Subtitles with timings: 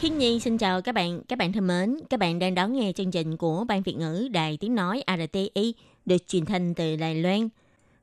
[0.00, 1.96] Khiên Nhi xin chào các bạn, các bạn thân mến.
[2.10, 5.74] Các bạn đang đón nghe chương trình của Ban Việt ngữ Đài Tiếng Nói RTI
[6.06, 7.48] được truyền thanh từ Đài Loan.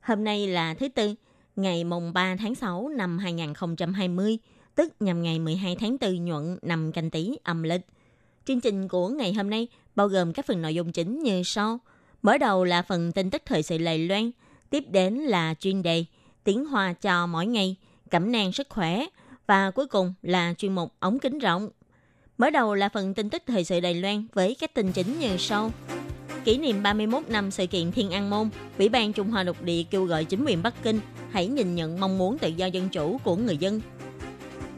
[0.00, 1.14] Hôm nay là thứ Tư,
[1.56, 4.38] ngày mùng 3 tháng 6 năm 2020,
[4.74, 7.86] tức nhằm ngày 12 tháng 4 nhuận năm canh tý âm lịch.
[8.44, 11.78] Chương trình của ngày hôm nay bao gồm các phần nội dung chính như sau.
[12.22, 14.30] Mở đầu là phần tin tức thời sự Đài Loan,
[14.70, 16.04] tiếp đến là chuyên đề
[16.44, 17.76] tiếng hoa cho mỗi ngày,
[18.10, 19.06] cẩm nang sức khỏe
[19.46, 21.68] và cuối cùng là chuyên mục ống kính rộng.
[22.38, 25.36] Mở đầu là phần tin tức thời sự Đài Loan với các tin chính như
[25.36, 25.70] sau.
[26.44, 29.82] Kỷ niệm 31 năm sự kiện Thiên An Môn, Ủy ban Trung Hoa Lục Địa
[29.90, 33.18] kêu gọi chính quyền Bắc Kinh hãy nhìn nhận mong muốn tự do dân chủ
[33.24, 33.80] của người dân.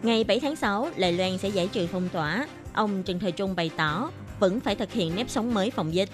[0.02, 2.48] Ngày 7 tháng 6, Đài Loan sẽ giải trừ phong tỏa.
[2.72, 6.08] Ông Trần Thời Trung bày tỏ vẫn phải thực hiện nếp sống mới phòng dịch.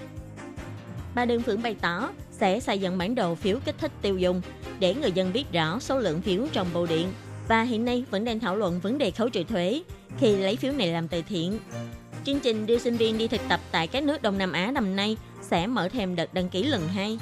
[1.15, 4.41] Bà Đường phượng bày tỏ sẽ xây dựng bản đồ phiếu kích thích tiêu dùng
[4.81, 7.09] để người dân biết rõ số lượng phiếu trong bưu điện
[7.49, 9.83] và hiện nay vẫn đang thảo luận vấn đề khấu trừ thuế
[10.19, 11.59] khi lấy phiếu này làm từ thiện.
[12.25, 14.97] Chương trình đưa sinh viên đi thực tập tại các nước Đông Nam Á năm
[14.97, 17.19] nay sẽ mở thêm đợt đăng ký lần hai.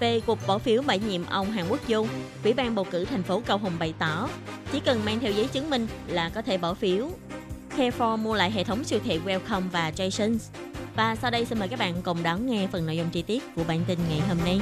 [0.00, 2.08] Về cuộc bỏ phiếu bãi nhiệm ông Hàn Quốc Dung
[2.44, 4.28] Ủy ban bầu cử thành phố Cao Hùng bày tỏ,
[4.72, 7.08] chỉ cần mang theo giấy chứng minh là có thể bỏ phiếu.
[7.76, 10.38] Carrefour mua lại hệ thống siêu thị Welcome và Jasons.
[10.96, 13.42] Và sau đây xin mời các bạn cùng đón nghe phần nội dung chi tiết
[13.56, 14.60] của bản tin ngày hôm nay.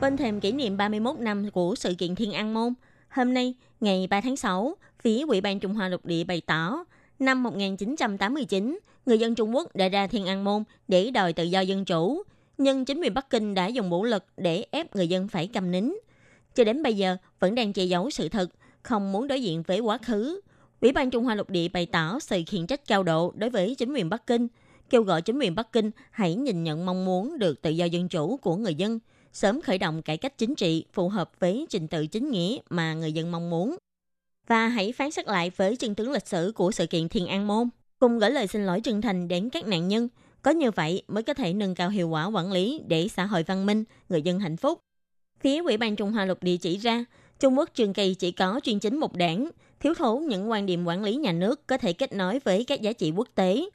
[0.00, 2.74] Bên thềm kỷ niệm 31 năm của sự kiện Thiên An Môn,
[3.08, 6.84] hôm nay, ngày 3 tháng 6, phía Ủy ban Trung Hoa Lục Địa bày tỏ,
[7.18, 11.60] năm 1989, người dân Trung Quốc đã ra Thiên An Môn để đòi tự do
[11.60, 12.22] dân chủ,
[12.58, 15.70] nhưng chính quyền Bắc Kinh đã dùng vũ lực để ép người dân phải cầm
[15.70, 15.94] nín.
[16.54, 18.50] Cho đến bây giờ, vẫn đang che giấu sự thật,
[18.82, 20.40] không muốn đối diện với quá khứ.
[20.80, 23.74] Ủy ban Trung Hoa Lục Địa bày tỏ sự khiển trách cao độ đối với
[23.74, 24.48] chính quyền Bắc Kinh,
[24.90, 28.08] kêu gọi chính quyền Bắc Kinh hãy nhìn nhận mong muốn được tự do dân
[28.08, 28.98] chủ của người dân–
[29.32, 32.94] sớm khởi động cải cách chính trị phù hợp với trình tự chính nghĩa mà
[32.94, 33.76] người dân mong muốn.
[34.46, 37.46] Và hãy phán xét lại với chân tướng lịch sử của sự kiện Thiên An
[37.46, 37.68] Môn,
[37.98, 40.08] cùng gửi lời xin lỗi chân thành đến các nạn nhân.
[40.42, 43.42] Có như vậy mới có thể nâng cao hiệu quả quản lý để xã hội
[43.42, 44.80] văn minh, người dân hạnh phúc.
[45.40, 47.04] Phía Ủy ban Trung Hoa Lục Địa chỉ ra,
[47.40, 49.50] Trung Quốc trường kỳ chỉ có chuyên chính một đảng,
[49.80, 52.80] thiếu thốn những quan điểm quản lý nhà nước có thể kết nối với các
[52.80, 53.68] giá trị quốc tế,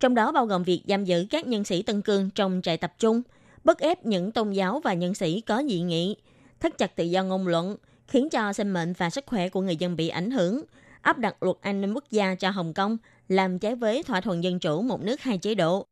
[0.00, 2.94] trong đó bao gồm việc giam giữ các nhân sĩ Tân Cương trong trại tập
[2.98, 3.22] trung–
[3.64, 6.16] bức ép những tôn giáo và nhân sĩ có dị nghị,
[6.60, 7.76] thắt chặt tự do ngôn luận,
[8.06, 10.64] khiến cho sinh mệnh và sức khỏe của người dân bị ảnh hưởng,
[11.02, 12.96] áp đặt luật an ninh quốc gia cho Hồng Kông,
[13.28, 15.86] làm trái với thỏa thuận dân chủ một nước hai chế độ.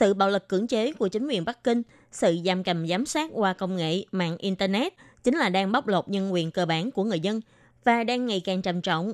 [0.00, 1.82] Sự bạo lực cưỡng chế của chính quyền Bắc Kinh,
[2.12, 4.92] sự giam cầm giám sát qua công nghệ mạng Internet
[5.24, 7.40] chính là đang bóc lột nhân quyền cơ bản của người dân
[7.84, 9.12] và đang ngày càng trầm trọng.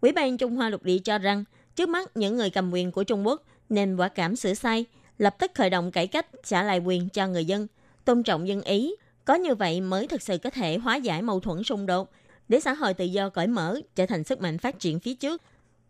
[0.00, 1.44] Quỹ ban Trung Hoa Lục Địa cho rằng,
[1.76, 4.84] trước mắt những người cầm quyền của Trung Quốc nên quả cảm sửa sai–
[5.20, 7.66] lập tức khởi động cải cách trả lại quyền cho người dân,
[8.04, 8.94] tôn trọng dân ý.
[9.24, 12.10] Có như vậy mới thực sự có thể hóa giải mâu thuẫn xung đột,
[12.48, 15.42] để xã hội tự do cởi mở trở thành sức mạnh phát triển phía trước.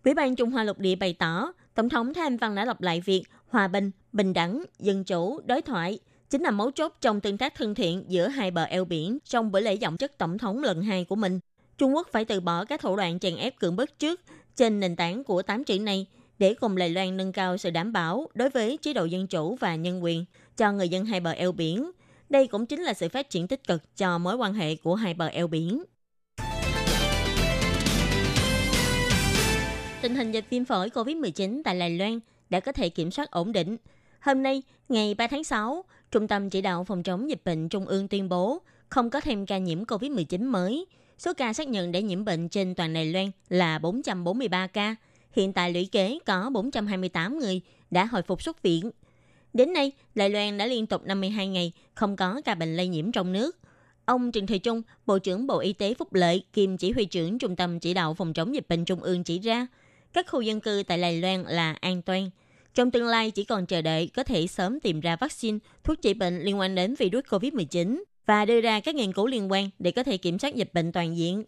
[0.05, 2.81] Ủy ban Trung Hoa Lục Địa bày tỏ, Tổng thống Thái Anh Văn đã lặp
[2.81, 5.99] lại việc hòa bình, bình đẳng, dân chủ, đối thoại
[6.31, 9.53] chính là mấu chốt trong tương tác thân thiện giữa hai bờ eo biển trong
[9.53, 11.41] buổi lễ giọng chức tổng thống lần hai của mình.
[11.79, 14.21] Trung Quốc phải từ bỏ các thủ đoạn chèn ép cưỡng bức trước
[14.57, 16.07] trên nền tảng của tám chữ này–
[16.41, 19.57] để cùng Đài Loan nâng cao sự đảm bảo đối với chế độ dân chủ
[19.57, 20.25] và nhân quyền
[20.57, 21.91] cho người dân hai bờ eo biển.
[22.29, 25.15] Đây cũng chính là sự phát triển tích cực cho mối quan hệ của hai
[25.15, 25.83] bờ eo biển.
[30.03, 32.21] Tình hình dịch viêm phổi COVID-19 tại Đài Loan
[32.51, 33.77] đã có thể kiểm soát ổn định.
[34.21, 37.87] Hôm nay, ngày 3 tháng 6, Trung tâm Chỉ đạo Phòng chống dịch bệnh Trung
[37.87, 38.59] ương tuyên bố
[38.89, 40.87] không có thêm ca nhiễm COVID-19 mới.
[41.19, 44.97] Số ca xác nhận để nhiễm bệnh trên toàn Đài Loan là 443 ca,
[45.33, 47.61] hiện tại lũy kế có 428 người
[47.91, 48.91] đã hồi phục xuất viện.
[49.53, 53.13] Đến nay, Đài Loan đã liên tục 52 ngày không có ca bệnh lây nhiễm
[53.13, 53.59] trong nước.
[54.05, 57.39] Ông Trần Thời Trung, Bộ trưởng Bộ Y tế Phúc Lợi, kiêm chỉ huy trưởng
[57.39, 59.67] Trung tâm Chỉ đạo Phòng chống dịch bệnh Trung ương chỉ ra,
[60.13, 62.31] các khu dân cư tại Đài Loan là an toàn.
[62.75, 66.15] Trong tương lai chỉ còn chờ đợi có thể sớm tìm ra vaccine, thuốc trị
[66.15, 69.91] bệnh liên quan đến virus COVID-19 và đưa ra các nghiên cứu liên quan để
[69.91, 71.45] có thể kiểm soát dịch bệnh toàn diện.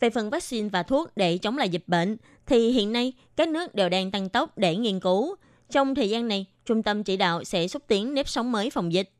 [0.00, 2.16] Về phần vaccine và thuốc để chống lại dịch bệnh,
[2.46, 5.36] thì hiện nay các nước đều đang tăng tốc để nghiên cứu.
[5.70, 8.92] Trong thời gian này, Trung tâm chỉ đạo sẽ xúc tiến nếp sống mới phòng
[8.92, 9.10] dịch.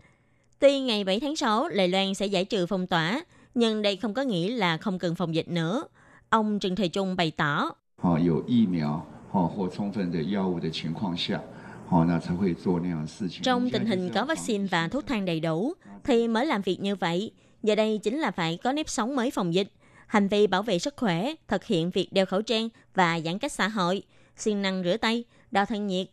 [0.58, 3.24] Tuy ngày 7 tháng 6, Đài Loan sẽ giải trừ phong tỏa,
[3.54, 5.84] nhưng đây không có nghĩa là không cần phòng dịch nữa.
[6.28, 7.70] Ông Trần Thầy Trung bày tỏ.
[13.42, 15.72] Trong tình hình có vaccine và thuốc thang đầy đủ
[16.04, 17.30] thì mới làm việc như vậy.
[17.62, 19.68] Giờ đây chính là phải có nếp sống mới phòng dịch.
[20.06, 23.52] Hành vi bảo vệ sức khỏe, thực hiện việc đeo khẩu trang và giãn cách
[23.52, 24.02] xã hội,
[24.36, 26.06] siêng năng rửa tay, đo thân nhiệt.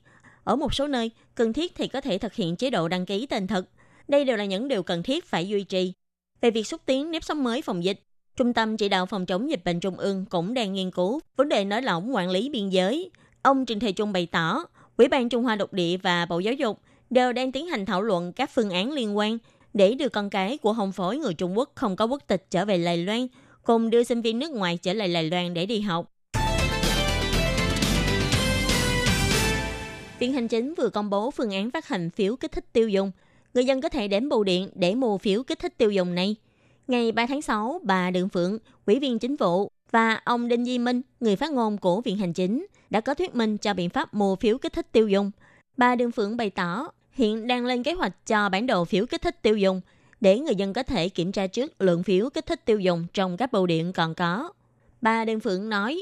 [0.44, 3.26] Ở một số nơi, cần thiết thì có thể thực hiện chế độ đăng ký
[3.26, 3.66] tên thật.
[4.08, 5.94] Đây đều là những điều cần thiết phải duy trì.
[6.42, 8.00] Về việc xúc tiến nếp sống mới phòng dịch,
[8.36, 11.50] Trung tâm Chỉ đạo Phòng chống dịch bệnh Trung ương cũng đang nghiên cứu vấn
[11.50, 13.12] đề nới lỏng quản lý biên giới.
[13.42, 14.64] Ông Trần Thầy Trung bày tỏ,
[14.98, 16.80] Ủy ban Trung Hoa Lục Địa và Bộ Giáo dục
[17.10, 19.38] đều đang tiến hành thảo luận các phương án liên quan
[19.74, 22.66] để đưa con cái của hồng phối người Trung Quốc không có quốc tịch trở
[22.66, 23.28] về Lài Loan,
[23.64, 26.10] cùng đưa sinh viên nước ngoài trở lại Đài Loan để đi học.
[30.20, 33.12] Viện Hành Chính vừa công bố phương án phát hành phiếu kích thích tiêu dùng.
[33.54, 36.36] Người dân có thể đến bưu điện để mua phiếu kích thích tiêu dùng này.
[36.88, 40.80] Ngày 3 tháng 6, bà Đường Phượng, Ủy viên Chính phủ và ông Đinh Di
[40.80, 44.14] Minh, người phát ngôn của Viện Hành Chính, đã có thuyết minh cho biện pháp
[44.14, 45.32] mua phiếu kích thích tiêu dùng.
[45.78, 49.22] Bà Đường Phượng bày tỏ hiện đang lên kế hoạch cho bản đồ phiếu kích
[49.22, 49.82] thích tiêu dùng
[50.23, 53.37] để người dân có thể kiểm tra trước lượng phiếu kích thích tiêu dùng trong
[53.37, 54.53] các bưu điện còn có.
[55.01, 55.97] Bà Đường Phượng nói,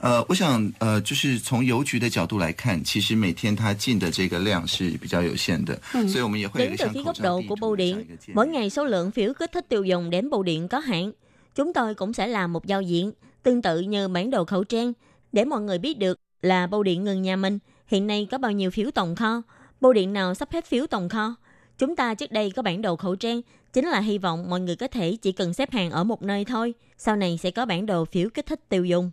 [0.00, 9.52] 呃，我想，呃，就是从邮局的角度来看，其实每天它进的这个量是比较有限的，嗯、所以我们也会 Đến từ phía góc độ của bưu điện, mỗi ngày số lượng phiếu kích
[9.52, 11.12] thích tiêu dùng đến bưu điện có hạn.
[11.54, 13.12] Chúng tôi cũng sẽ làm một giao diện
[13.42, 14.92] tương tự như bản đồ khẩu trang
[15.32, 18.52] để mọi người biết được là bưu điện ngừng nhà mình hiện nay có bao
[18.52, 19.42] nhiêu phiếu tồn kho,
[19.80, 21.34] bưu điện nào sắp hết phiếu tồn kho.
[21.78, 23.40] Chúng ta trước đây có bản đồ khẩu trang,
[23.73, 26.45] chính là hy vọng mọi người có thể chỉ cần xếp hàng ở một nơi
[26.45, 29.11] thôi, sau này sẽ có bản đồ phiếu kích thích tiêu dùng.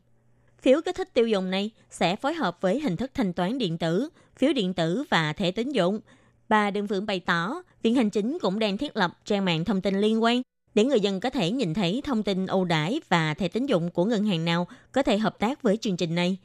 [0.63, 3.79] Phiếu kích thích tiêu dùng này sẽ phối hợp với hình thức thanh toán điện
[3.79, 6.01] tử, phiếu điện tử và thẻ tín dụng.
[6.49, 9.81] Bà Đường Phượng bày tỏ, Viện Hành Chính cũng đang thiết lập trang mạng thông
[9.81, 10.43] tin liên quan
[10.75, 13.91] để người dân có thể nhìn thấy thông tin ưu đãi và thẻ tín dụng
[13.91, 16.39] của ngân hàng nào có thể hợp tác với chương trình này.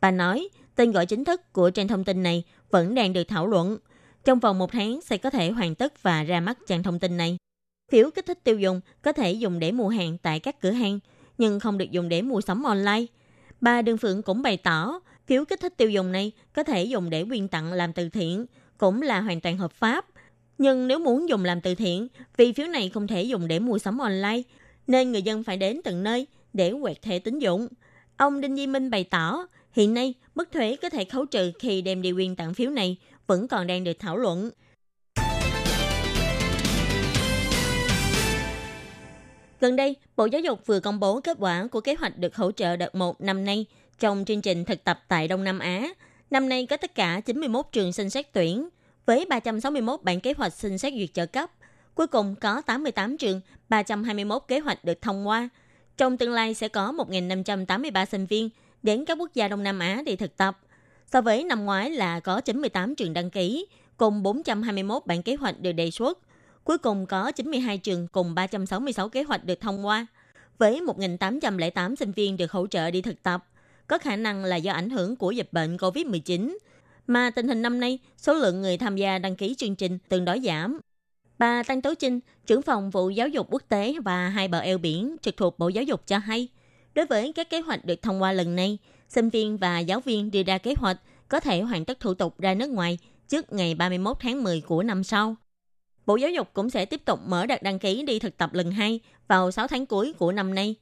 [0.00, 3.46] Bà nói, tên gọi chính thức của trang thông tin này vẫn đang được thảo
[3.46, 3.78] luận.
[4.24, 7.16] Trong vòng một tháng sẽ có thể hoàn tất và ra mắt trang thông tin
[7.16, 7.36] này.
[7.92, 10.98] Phiếu kích thích tiêu dùng có thể dùng để mua hàng tại các cửa hàng,
[11.38, 13.06] nhưng không được dùng để mua sắm online–
[13.62, 17.10] Bà Đường Phượng cũng bày tỏ, phiếu kích thích tiêu dùng này có thể dùng
[17.10, 18.46] để quyên tặng làm từ thiện,
[18.78, 20.06] cũng là hoàn toàn hợp pháp.
[20.58, 23.78] Nhưng nếu muốn dùng làm từ thiện, vì phiếu này không thể dùng để mua
[23.78, 24.42] sắm online,
[24.86, 27.68] nên người dân phải đến từng nơi để quẹt thẻ tín dụng.
[28.16, 31.82] Ông Đinh Di Minh bày tỏ, hiện nay mức thuế có thể khấu trừ khi
[31.82, 32.96] đem đi quyên tặng phiếu này
[33.26, 34.50] vẫn còn đang được thảo luận.
[39.62, 42.52] Gần đây, Bộ Giáo dục vừa công bố kết quả của kế hoạch được hỗ
[42.52, 43.66] trợ đợt 1 năm nay
[43.98, 45.88] trong chương trình thực tập tại Đông Nam Á.
[46.30, 48.68] Năm nay có tất cả 91 trường xin xét tuyển,
[49.06, 51.50] với 361 bản kế hoạch xin xét duyệt trợ cấp.
[51.94, 55.48] Cuối cùng có 88 trường, 321 kế hoạch được thông qua.
[55.96, 58.48] Trong tương lai sẽ có 1.583 sinh viên
[58.82, 60.58] đến các quốc gia Đông Nam Á để thực tập.
[61.12, 63.66] So với năm ngoái là có 98 trường đăng ký,
[63.96, 66.18] cùng 421 bản kế hoạch được đề xuất–
[66.64, 70.06] Cuối cùng có 92 trường cùng 366 kế hoạch được thông qua,
[70.58, 73.46] với 1.808 sinh viên được hỗ trợ đi thực tập.
[73.86, 76.56] Có khả năng là do ảnh hưởng của dịch bệnh COVID-19,
[77.06, 80.24] mà tình hình năm nay, số lượng người tham gia đăng ký chương trình tương
[80.24, 80.80] đối giảm.
[81.38, 84.78] Bà Tăng Tố Trinh, trưởng phòng vụ giáo dục quốc tế và hai bờ eo
[84.78, 86.48] biển trực thuộc Bộ Giáo dục cho hay,
[86.94, 90.30] đối với các kế hoạch được thông qua lần này, sinh viên và giáo viên
[90.30, 92.98] đưa ra kế hoạch có thể hoàn tất thủ tục ra nước ngoài
[93.28, 95.36] trước ngày 31 tháng 10 của năm sau.
[96.05, 98.71] Bộ Giáo dục cũng sẽ tiếp tục mở đợt đăng ký đi thực tập lần
[98.71, 100.75] 2 vào 6 tháng cuối của năm nay.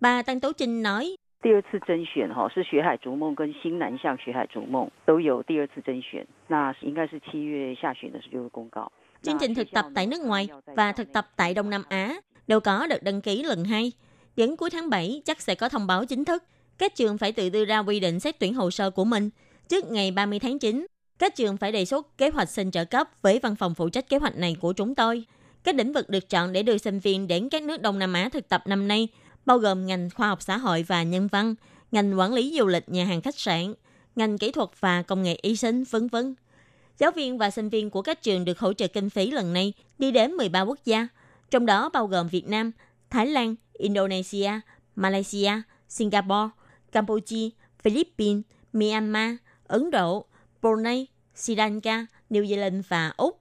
[0.00, 8.92] Bà Tăng Tố Trinh nói, 第二次甄选哈是学海逐梦跟新南向学海逐梦都有第二次甄选，那应该是七月下旬的时候就会公告。
[9.22, 12.14] Chương trình thực tập tại nước ngoài và thực tập tại Đông Nam Á
[12.46, 13.92] đều có đợt đăng ký lần 2.
[14.36, 16.44] Đến cuối tháng 7 chắc sẽ có thông báo chính thức.
[16.78, 19.30] Các trường phải tự đưa ra quy định xét tuyển hồ sơ của mình
[19.68, 20.86] trước ngày 30 tháng 9
[21.19, 24.09] các trường phải đề xuất kế hoạch xin trợ cấp với văn phòng phụ trách
[24.09, 25.25] kế hoạch này của chúng tôi.
[25.63, 28.29] Các lĩnh vực được chọn để đưa sinh viên đến các nước Đông Nam Á
[28.29, 29.07] thực tập năm nay
[29.45, 31.55] bao gồm ngành khoa học xã hội và nhân văn,
[31.91, 33.73] ngành quản lý du lịch nhà hàng khách sạn,
[34.15, 36.35] ngành kỹ thuật và công nghệ y sinh, vân vân.
[36.97, 39.73] Giáo viên và sinh viên của các trường được hỗ trợ kinh phí lần này
[39.99, 41.07] đi đến 13 quốc gia,
[41.51, 42.71] trong đó bao gồm Việt Nam,
[43.09, 44.51] Thái Lan, Indonesia,
[44.95, 45.51] Malaysia,
[45.89, 46.49] Singapore,
[46.91, 47.49] Campuchia,
[47.83, 48.43] Philippines,
[48.73, 49.31] Myanmar,
[49.67, 50.25] Ấn Độ,
[50.65, 51.05] Brunei,
[51.35, 53.39] Sri Lanka, New Zealand và Úc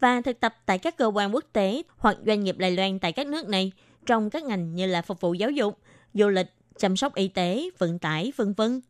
[0.00, 3.12] và thực tập tại các cơ quan quốc tế hoặc doanh nghiệp Đài Loan tại
[3.12, 3.72] các nước này
[4.06, 5.78] trong các ngành như là phục vụ giáo dục,
[6.14, 6.46] du lịch,
[6.78, 8.80] chăm sóc y tế, vận tải, vân vân.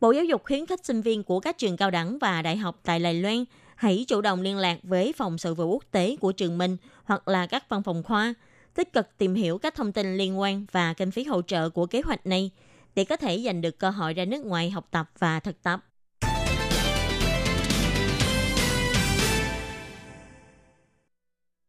[0.00, 2.80] Bộ Giáo dục khuyến khích sinh viên của các trường cao đẳng và đại học
[2.82, 3.44] tại Đài Loan
[3.76, 7.28] hãy chủ động liên lạc với phòng sự vụ quốc tế của trường mình hoặc
[7.28, 8.34] là các văn phòng khoa,
[8.74, 11.86] tích cực tìm hiểu các thông tin liên quan và kinh phí hỗ trợ của
[11.86, 12.50] kế hoạch này
[12.94, 15.84] để có thể giành được cơ hội ra nước ngoài học tập và thực tập.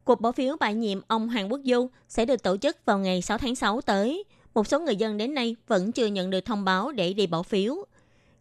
[0.03, 3.22] Cuộc bỏ phiếu bãi nhiệm ông Hoàng Quốc Du sẽ được tổ chức vào ngày
[3.22, 4.24] 6 tháng 6 tới.
[4.53, 7.43] Một số người dân đến nay vẫn chưa nhận được thông báo để đi bỏ
[7.43, 7.75] phiếu.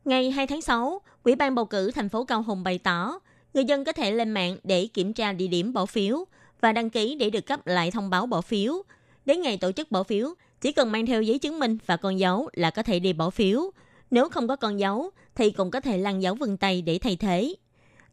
[0.04, 3.18] Ngày 2 tháng 6, Ủy ban bầu cử thành phố Cao Hùng bày tỏ,
[3.54, 6.24] người dân có thể lên mạng để kiểm tra địa điểm bỏ phiếu
[6.60, 8.82] và đăng ký để được cấp lại thông báo bỏ phiếu.
[9.24, 12.18] Đến ngày tổ chức bỏ phiếu, chỉ cần mang theo giấy chứng minh và con
[12.18, 13.70] dấu là có thể đi bỏ phiếu.
[14.10, 17.16] Nếu không có con dấu, thì cũng có thể lăn dấu vân tay để thay
[17.16, 17.54] thế.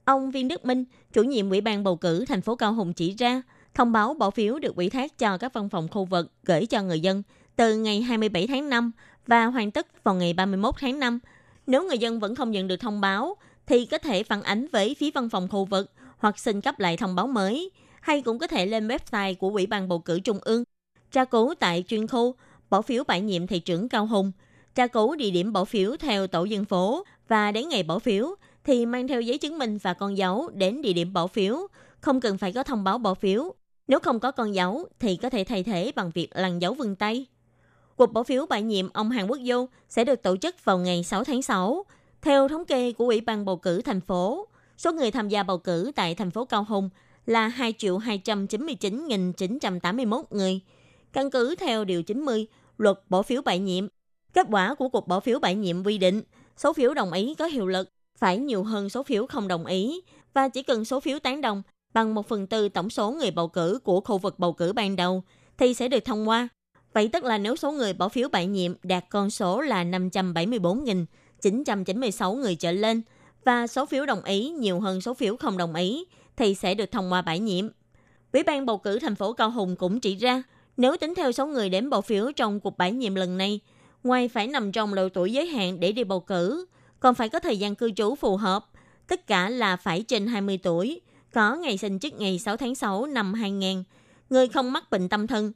[0.09, 3.15] Ông Viên Đức Minh, chủ nhiệm Ủy ban bầu cử thành phố Cao Hùng chỉ
[3.17, 3.41] ra,
[3.73, 6.81] thông báo bỏ phiếu được ủy thác cho các văn phòng khu vực gửi cho
[6.83, 7.23] người dân
[7.55, 8.91] từ ngày 27 tháng 5
[9.27, 11.19] và hoàn tất vào ngày 31 tháng 5.
[11.67, 13.35] Nếu người dân vẫn không nhận được thông báo,
[13.65, 16.97] thì có thể phản ánh với phía văn phòng khu vực hoặc xin cấp lại
[16.97, 20.39] thông báo mới, hay cũng có thể lên website của Ủy ban bầu cử Trung
[20.41, 20.63] ương,
[21.11, 22.35] tra cứu tại chuyên khu
[22.69, 24.31] bỏ phiếu bãi nhiệm thị trưởng Cao Hùng,
[24.75, 28.35] tra cứu địa điểm bỏ phiếu theo tổ dân phố và đến ngày bỏ phiếu
[28.63, 31.67] thì mang theo giấy chứng minh và con dấu đến địa điểm bỏ phiếu,
[32.01, 33.53] không cần phải có thông báo bỏ phiếu.
[33.87, 36.95] Nếu không có con dấu thì có thể thay thế bằng việc làm dấu vân
[36.95, 37.25] tay.
[37.95, 41.03] Cuộc bỏ phiếu bãi nhiệm ông Hàn Quốc Du sẽ được tổ chức vào ngày
[41.03, 41.85] 6 tháng 6.
[42.21, 44.47] Theo thống kê của Ủy ban bầu cử thành phố,
[44.77, 46.89] số người tham gia bầu cử tại thành phố Cao Hùng
[47.25, 50.59] là 2.299.981 người.
[51.13, 52.47] Căn cứ theo Điều 90
[52.77, 53.87] luật bỏ phiếu bãi nhiệm,
[54.33, 56.21] kết quả của cuộc bỏ phiếu bãi nhiệm quy định
[56.57, 57.89] số phiếu đồng ý có hiệu lực
[58.19, 60.01] phải nhiều hơn số phiếu không đồng ý
[60.33, 63.47] và chỉ cần số phiếu tán đồng bằng 1 phần tư tổng số người bầu
[63.47, 65.23] cử của khu vực bầu cử ban đầu
[65.57, 66.47] thì sẽ được thông qua.
[66.93, 72.35] Vậy tức là nếu số người bỏ phiếu bãi nhiệm đạt con số là 574.996
[72.35, 73.01] người trở lên
[73.45, 76.05] và số phiếu đồng ý nhiều hơn số phiếu không đồng ý
[76.37, 77.67] thì sẽ được thông qua bãi nhiệm.
[78.33, 80.43] Ủy ban bầu cử thành phố Cao Hùng cũng chỉ ra,
[80.77, 83.59] nếu tính theo số người đến bỏ phiếu trong cuộc bãi nhiệm lần này,
[84.03, 86.65] ngoài phải nằm trong độ tuổi giới hạn để đi bầu cử,
[86.99, 88.65] còn phải có thời gian cư trú phù hợp,
[89.07, 91.01] tất cả là phải trên 20 tuổi,
[91.33, 93.83] có ngày sinh trước ngày 6 tháng 6 năm 2000,
[94.29, 95.51] người không mắc bệnh tâm thần,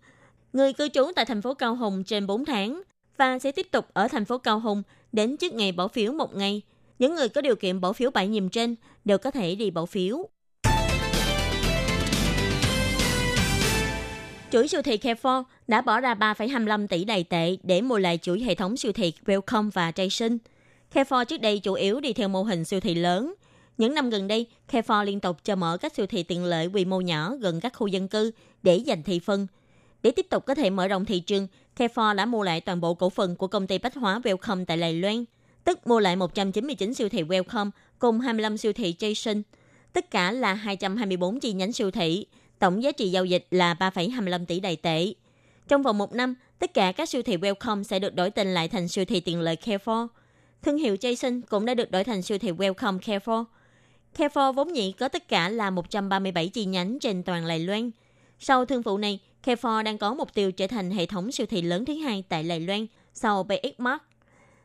[0.54, 2.82] người cư trú tại thành phố Cao Hùng trên 4 tháng
[3.18, 6.36] và sẽ tiếp tục ở thành phố Cao Hùng đến trước ngày bỏ phiếu một
[6.36, 6.62] ngày.
[7.00, 9.86] Những người có điều kiện bỏ phiếu bãi nhiệm trên đều có thể đi bỏ
[9.86, 10.30] phiếu.
[14.52, 18.40] Chuỗi siêu thị Carrefour đã bỏ ra 3,25 tỷ đài tệ để mua lại chuỗi
[18.40, 20.38] hệ thống siêu thị Welcome và Jason–
[20.94, 23.34] Carrefour trước đây chủ yếu đi theo mô hình siêu thị lớn.
[23.78, 26.86] Những năm gần đây, Carrefour liên tục cho mở các siêu thị tiện lợi quy
[26.86, 28.32] mô nhỏ gần các khu dân cư
[28.64, 29.48] để giành thị phân.
[30.04, 31.48] Để tiếp tục có thể mở rộng thị trường,
[31.78, 34.78] Carrefour đã mua lại toàn bộ cổ phần của công ty bách hóa Welcome tại
[34.78, 35.26] Đài Loan,
[35.64, 37.70] tức mua lại 199 siêu thị Welcome
[38.00, 39.42] cùng 25 siêu thị Jason.
[39.94, 42.26] Tất cả là 224 chi nhánh siêu thị,
[42.60, 45.14] tổng giá trị giao dịch là 3,25 tỷ đài tệ.
[45.68, 48.68] Trong vòng một năm, tất cả các siêu thị Welcome sẽ được đổi tên lại
[48.68, 50.08] thành siêu thị tiện lợi Carrefour–
[50.64, 53.46] Thương hiệu Jason cũng đã được đổi thành siêu thị Welcome Carrefour.
[54.18, 57.92] Carrefour vốn dĩ có tất cả là 137 chi nhánh trên toàn Lài Loan.
[58.40, 61.62] Sau thương vụ này, Carrefour đang có mục tiêu trở thành hệ thống siêu thị
[61.62, 64.02] lớn thứ hai tại Lài Loan sau BX Mart.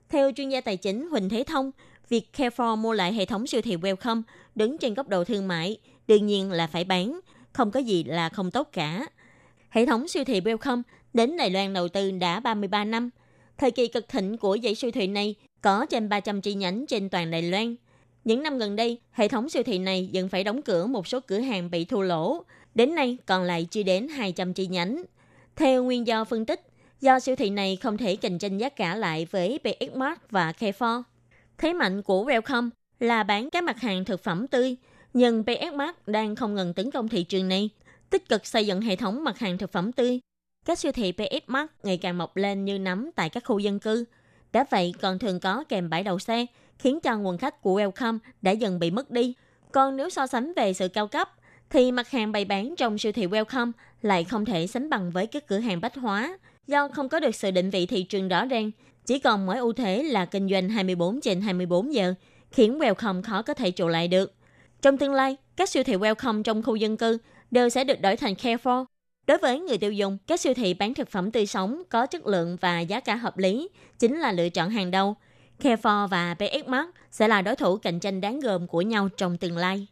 [0.08, 1.70] Theo chuyên gia tài chính Huỳnh Thế Thông,
[2.08, 4.22] việc Carrefour mua lại hệ thống siêu thị Welcome
[4.54, 5.78] đứng trên góc độ thương mại,
[6.08, 7.20] đương nhiên là phải bán,
[7.52, 9.06] không có gì là không tốt cả.
[9.68, 13.10] Hệ thống siêu thị Welcome đến Đài Loan đầu tư đã 33 năm.
[13.58, 17.08] Thời kỳ cực thịnh của dãy siêu thị này có trên 300 chi nhánh trên
[17.08, 17.76] toàn Đài Loan.
[18.24, 21.20] Những năm gần đây, hệ thống siêu thị này dần phải đóng cửa một số
[21.20, 22.44] cửa hàng bị thua lỗ.
[22.74, 25.02] Đến nay còn lại chưa đến 200 chi nhánh.
[25.56, 26.60] Theo nguyên do phân tích,
[27.00, 30.52] do siêu thị này không thể cạnh tranh giá cả lại với BX Mart và
[30.52, 31.02] Carrefour.
[31.58, 34.76] Thế mạnh của Welcome là bán các mặt hàng thực phẩm tươi,
[35.14, 37.70] nhưng BX Mart đang không ngừng tấn công thị trường này,
[38.10, 40.20] tích cực xây dựng hệ thống mặt hàng thực phẩm tươi.
[40.68, 43.78] Các siêu thị PX Mart ngày càng mọc lên như nấm tại các khu dân
[43.78, 44.04] cư–
[44.52, 46.46] đã vậy còn thường có kèm bãi đậu xe,
[46.78, 49.34] khiến cho nguồn khách của Welcome đã dần bị mất đi.
[49.72, 51.30] Còn nếu so sánh về sự cao cấp,
[51.70, 53.72] thì mặt hàng bày bán trong siêu thị Welcome
[54.02, 57.34] lại không thể sánh bằng với các cửa hàng bách hóa, do không có được
[57.34, 58.70] sự định vị thị trường rõ ràng,
[59.06, 62.14] chỉ còn mỗi ưu thế là kinh doanh 24 trên 24 giờ,
[62.50, 64.34] khiến Welcome khó có thể trụ lại được.
[64.82, 67.18] Trong tương lai, các siêu thị Welcome trong khu dân cư
[67.50, 68.84] đều sẽ được đổi thành Carrefour
[69.28, 72.26] Đối với người tiêu dùng, các siêu thị bán thực phẩm tươi sống có chất
[72.26, 73.68] lượng và giá cả hợp lý
[73.98, 75.16] chính là lựa chọn hàng đầu.
[75.62, 79.36] Carrefour và PX Mart sẽ là đối thủ cạnh tranh đáng gờm của nhau trong
[79.36, 79.86] tương lai.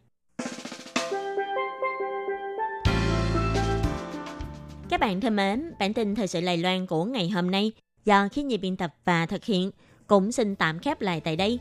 [4.89, 7.71] Các bạn thân mến, bản tin thời sự Lài Loan của ngày hôm nay
[8.05, 9.71] do khí nhi biên tập và thực hiện
[10.07, 11.59] cũng xin tạm khép lại tại đây.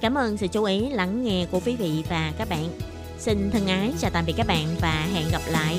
[0.00, 2.68] Cảm ơn sự chú ý lắng nghe của quý vị và các bạn.
[3.18, 5.78] Xin thân ái chào tạm biệt các bạn và hẹn gặp lại.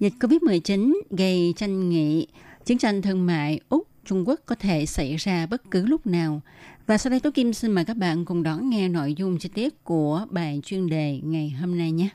[0.00, 2.26] Dịch COVID-19 gây tranh nghị,
[2.64, 6.40] chiến tranh thương mại Úc Trung Quốc có thể xảy ra bất cứ lúc nào.
[6.86, 9.48] Và sau đây Tố Kim xin mời các bạn cùng đón nghe nội dung chi
[9.54, 12.08] tiết của bài chuyên đề ngày hôm nay nhé.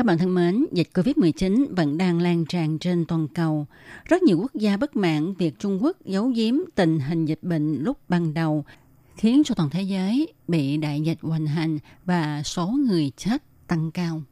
[0.00, 3.66] Các bạn thân mến, dịch COVID-19 vẫn đang lan tràn trên toàn cầu.
[4.04, 7.74] Rất nhiều quốc gia bất mãn việc Trung Quốc giấu giếm tình hình dịch bệnh
[7.82, 8.64] lúc ban đầu,
[9.16, 13.90] khiến cho toàn thế giới bị đại dịch hoành hành và số người chết tăng
[13.90, 14.22] cao.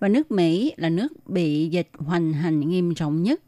[0.00, 3.42] Và nước Mỹ là nước bị dịch hoành hành nghiêm trọng nhất.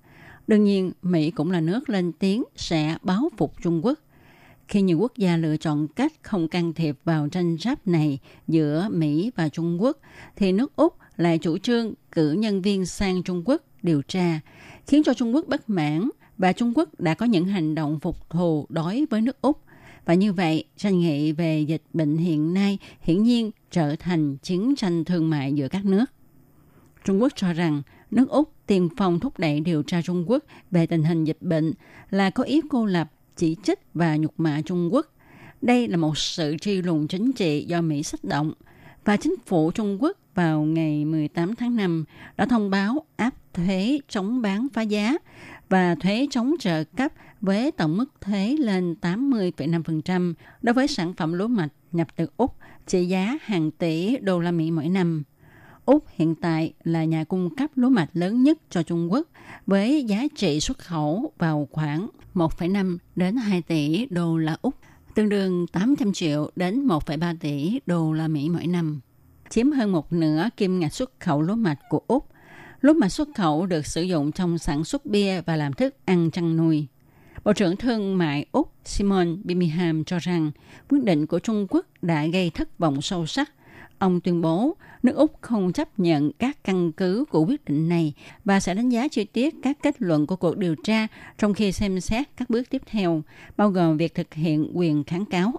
[0.46, 3.98] Đương nhiên, Mỹ cũng là nước lên tiếng sẽ báo phục Trung Quốc.
[4.68, 8.18] Khi nhiều quốc gia lựa chọn cách không can thiệp vào tranh chấp này
[8.48, 9.98] giữa Mỹ và Trung Quốc,
[10.36, 14.40] thì nước Úc lại chủ trương cử nhân viên sang Trung Quốc điều tra,
[14.86, 18.30] khiến cho Trung Quốc bất mãn và Trung Quốc đã có những hành động phục
[18.30, 19.60] thù đối với nước Úc.
[20.04, 24.74] Và như vậy, tranh nghị về dịch bệnh hiện nay hiển nhiên trở thành chiến
[24.76, 26.04] tranh thương mại giữa các nước.
[27.04, 30.86] Trung Quốc cho rằng nước Úc tiền phòng thúc đẩy điều tra Trung Quốc về
[30.86, 31.72] tình hình dịch bệnh
[32.10, 35.06] là có ý cô lập, chỉ trích và nhục mạ Trung Quốc.
[35.62, 38.52] Đây là một sự truy lùng chính trị do Mỹ sách động
[39.04, 42.04] và chính phủ Trung Quốc vào ngày 18 tháng 5
[42.36, 45.14] đã thông báo áp thuế chống bán phá giá
[45.68, 51.32] và thuế chống trợ cấp với tổng mức thuế lên 80,5% đối với sản phẩm
[51.32, 55.22] lúa mạch nhập từ Úc trị giá hàng tỷ đô la Mỹ mỗi năm.
[55.84, 59.28] Úc hiện tại là nhà cung cấp lúa mạch lớn nhất cho Trung Quốc
[59.66, 64.74] với giá trị xuất khẩu vào khoảng 1,5 đến 2 tỷ đô la Úc,
[65.14, 69.00] tương đương 800 triệu đến 1,3 tỷ đô la Mỹ mỗi năm
[69.50, 72.26] chiếm hơn một nửa kim ngạch xuất khẩu lúa mạch của Úc.
[72.80, 76.30] Lúa mạch xuất khẩu được sử dụng trong sản xuất bia và làm thức ăn
[76.30, 76.86] chăn nuôi.
[77.44, 80.50] Bộ trưởng Thương mại Úc Simon Birmingham cho rằng
[80.88, 83.52] quyết định của Trung Quốc đã gây thất vọng sâu sắc.
[83.98, 88.12] Ông tuyên bố nước Úc không chấp nhận các căn cứ của quyết định này
[88.44, 91.06] và sẽ đánh giá chi tiết các kết luận của cuộc điều tra
[91.38, 93.22] trong khi xem xét các bước tiếp theo,
[93.56, 95.52] bao gồm việc thực hiện quyền kháng cáo.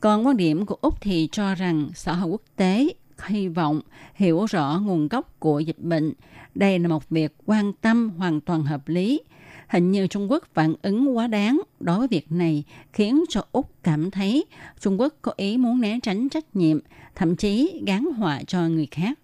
[0.00, 2.88] Còn quan điểm của Úc thì cho rằng xã hội quốc tế
[3.24, 3.80] hy vọng
[4.14, 6.12] hiểu rõ nguồn gốc của dịch bệnh.
[6.54, 9.20] Đây là một việc quan tâm hoàn toàn hợp lý.
[9.68, 13.82] Hình như Trung Quốc phản ứng quá đáng đối với việc này khiến cho Úc
[13.82, 14.44] cảm thấy
[14.80, 16.78] Trung Quốc có ý muốn né tránh trách nhiệm,
[17.14, 19.18] thậm chí gán họa cho người khác.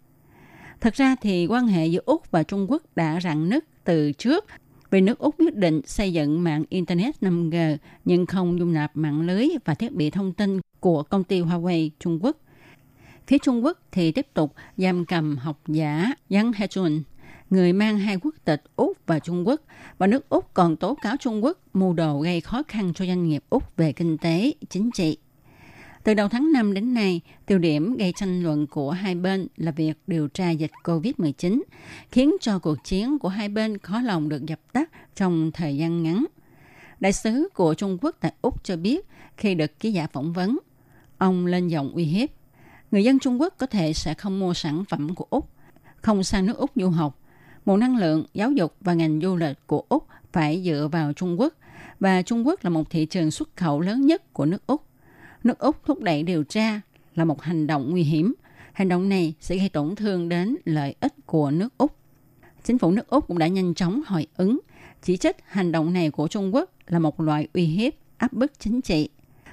[0.80, 4.46] Thật ra thì quan hệ giữa Úc và Trung Quốc đã rạn nứt từ trước
[4.90, 9.20] vì nước Úc quyết định xây dựng mạng Internet 5G nhưng không dung nạp mạng
[9.20, 12.36] lưới và thiết bị thông tin của công ty Huawei Trung Quốc–
[13.26, 17.02] Phía Trung Quốc thì tiếp tục giam cầm học giả Yang Hechun,
[17.50, 19.60] người mang hai quốc tịch Úc và Trung Quốc,
[19.98, 23.28] và nước Úc còn tố cáo Trung Quốc mưu đồ gây khó khăn cho doanh
[23.28, 25.16] nghiệp Úc về kinh tế, chính trị.
[26.04, 29.70] Từ đầu tháng 5 đến nay, tiêu điểm gây tranh luận của hai bên là
[29.70, 31.62] việc điều tra dịch COVID-19,
[32.10, 36.02] khiến cho cuộc chiến của hai bên khó lòng được dập tắt trong thời gian
[36.02, 36.24] ngắn.
[37.00, 39.06] Đại sứ của Trung Quốc tại Úc cho biết
[39.36, 40.58] khi được ký giả phỏng vấn,
[41.18, 42.28] ông lên giọng uy hiếp
[42.92, 45.50] người dân Trung Quốc có thể sẽ không mua sản phẩm của Úc,
[45.96, 47.18] không sang nước Úc du học.
[47.66, 51.40] Nguồn năng lượng, giáo dục và ngành du lịch của Úc phải dựa vào Trung
[51.40, 51.54] Quốc
[52.00, 54.86] và Trung Quốc là một thị trường xuất khẩu lớn nhất của nước Úc.
[55.44, 56.80] Nước Úc thúc đẩy điều tra
[57.14, 58.34] là một hành động nguy hiểm.
[58.72, 61.96] Hành động này sẽ gây tổn thương đến lợi ích của nước Úc.
[62.64, 64.60] Chính phủ nước Úc cũng đã nhanh chóng hồi ứng,
[65.02, 68.52] chỉ trích hành động này của Trung Quốc là một loại uy hiếp, áp bức
[68.58, 69.08] chính trị.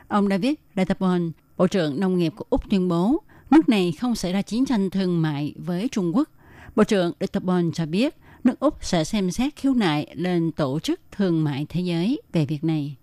[0.08, 4.33] Ông David Letterborn, Bộ trưởng Nông nghiệp của Úc tuyên bố nước này không xảy
[4.33, 6.29] ra chiến tranh thương mại với Trung Quốc.
[6.75, 11.01] Bộ trưởng Dutton cho biết nước Úc sẽ xem xét khiếu nại lên Tổ chức
[11.12, 12.95] Thương mại Thế giới về việc này.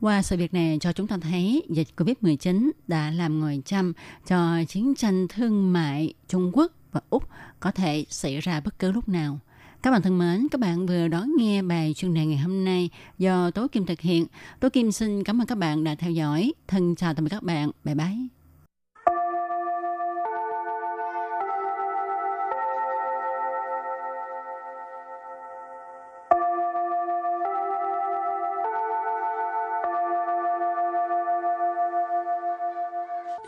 [0.00, 3.92] Qua sự việc này cho chúng ta thấy dịch COVID-19 đã làm ngồi chăm
[4.26, 7.28] cho chiến tranh thương mại Trung Quốc và Úc
[7.60, 9.38] có thể xảy ra bất cứ lúc nào.
[9.82, 12.90] Các bạn thân mến, các bạn vừa đón nghe bài chuyên đề ngày hôm nay
[13.18, 14.26] do Tố Kim thực hiện.
[14.60, 16.52] Tố Kim xin cảm ơn các bạn đã theo dõi.
[16.68, 17.70] Thân chào tạm biệt các bạn.
[17.84, 18.43] Bye bye.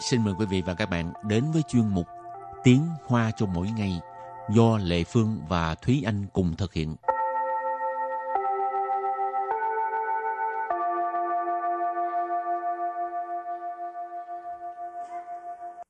[0.00, 2.06] xin mời quý vị và các bạn đến với chuyên mục
[2.64, 4.00] Tiếng Hoa cho mỗi ngày
[4.50, 6.96] do Lệ Phương và Thúy Anh cùng thực hiện.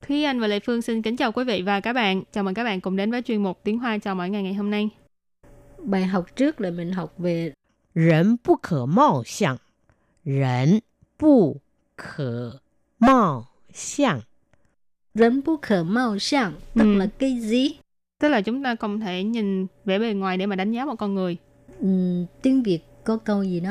[0.07, 2.23] Thúy Anh và Lệ Phương xin kính chào quý vị và các bạn.
[2.31, 4.53] Chào mừng các bạn cùng đến với chuyên mục Tiếng Hoa chào mỗi ngày ngày
[4.53, 4.89] hôm nay.
[5.77, 7.53] Bài học trước là mình học về
[7.95, 9.57] Rẫn bất khả mạo xiang
[10.25, 10.79] Rẫn
[11.19, 11.53] bất
[11.97, 12.23] khả
[12.99, 13.45] mạo
[13.76, 14.20] 相。
[15.14, 16.94] rấn bú khờ màu sang, tức Ừ.
[16.98, 17.78] là cái gì?
[18.20, 20.94] Tức là chúng ta không thể nhìn vẻ bề ngoài để mà đánh giá một
[20.96, 21.36] con người.
[21.80, 21.88] Ừ,
[22.42, 23.70] tiếng Việt có câu gì đó?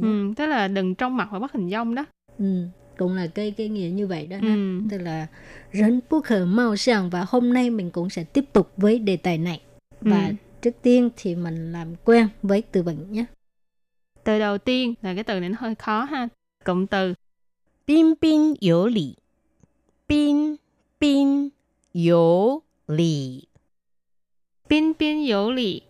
[0.00, 2.04] Ừ, tức là đừng trong mặt và bắt hình dong đó.
[2.38, 2.64] Ừ,
[2.98, 4.36] cũng là cái cái nghĩa như vậy đó.
[4.42, 4.54] ha.
[4.54, 4.80] Ừ.
[4.90, 5.26] Tức là
[5.72, 9.16] rấn bú khờ màu sang và hôm nay mình cũng sẽ tiếp tục với đề
[9.16, 9.60] tài này.
[10.00, 10.34] Và Ừ.
[10.62, 13.24] trước tiên thì mình làm quen với từ vựng nhé.
[14.24, 16.28] Từ đầu tiên là cái từ này nó hơi khó ha.
[16.64, 17.14] Cụm từ
[17.86, 19.16] 彬彬有礼，
[20.06, 20.56] 彬
[20.98, 21.50] 彬
[21.92, 23.48] 有礼。
[24.68, 25.82] bin bin有礼.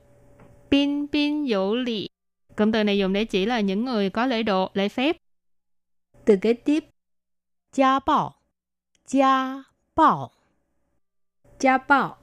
[0.71, 2.09] Bin bin有礼.
[2.57, 5.17] Cụm từ này dùng để chỉ là những người có lễ độ, lễ phép.
[6.25, 6.85] Từ kế tiếp,
[7.73, 8.35] 家暴，
[9.07, 10.31] 家暴，
[11.59, 12.17] cha bạo,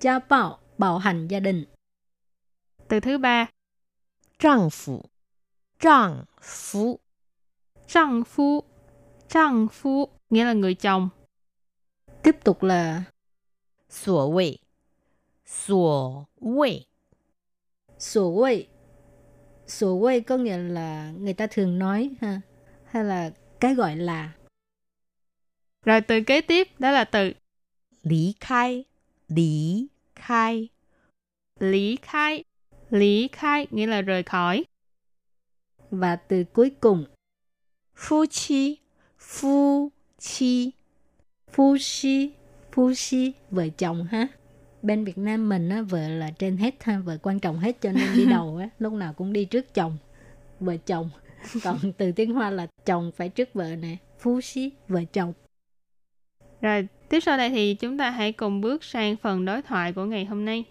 [0.00, 1.64] cha bạo, bạo hành gia đình.
[2.88, 3.48] Từ thứ ba,
[4.38, 5.04] 丈夫，
[5.80, 7.00] 丈夫，
[7.88, 8.62] trang phu.
[9.28, 11.08] Trang phu nghĩa là người chồng.
[12.23, 13.03] tiếp tục là
[13.89, 14.59] sổ vị
[15.45, 16.85] sổ vị
[17.99, 18.67] sổ vị
[19.67, 22.41] sổ vị có nghĩa là người ta thường nói ha
[22.85, 24.31] hay là cái gọi là.
[25.85, 27.33] Rồi từ kế tiếp đó là từ
[28.03, 28.85] lý khai.
[29.27, 30.69] Lý khai.
[31.59, 32.43] Lý khai.
[32.89, 34.65] Lý khai nghĩa là rời khỏi.
[35.91, 37.05] Và từ cuối cùng.
[37.95, 38.77] Phu chi.
[39.17, 40.71] Phu chi
[41.53, 42.31] phu si,
[42.71, 44.27] phu si, vợ chồng ha.
[44.81, 47.91] Bên Việt Nam mình á, vợ là trên hết ha, vợ quan trọng hết cho
[47.91, 49.97] nên đi đầu á, lúc nào cũng đi trước chồng,
[50.59, 51.09] vợ chồng.
[51.63, 55.33] Còn từ tiếng Hoa là chồng phải trước vợ nè, phu si, vợ chồng.
[56.61, 60.05] Rồi tiếp sau đây thì chúng ta hãy cùng bước sang phần đối thoại của
[60.05, 60.65] ngày hôm nay.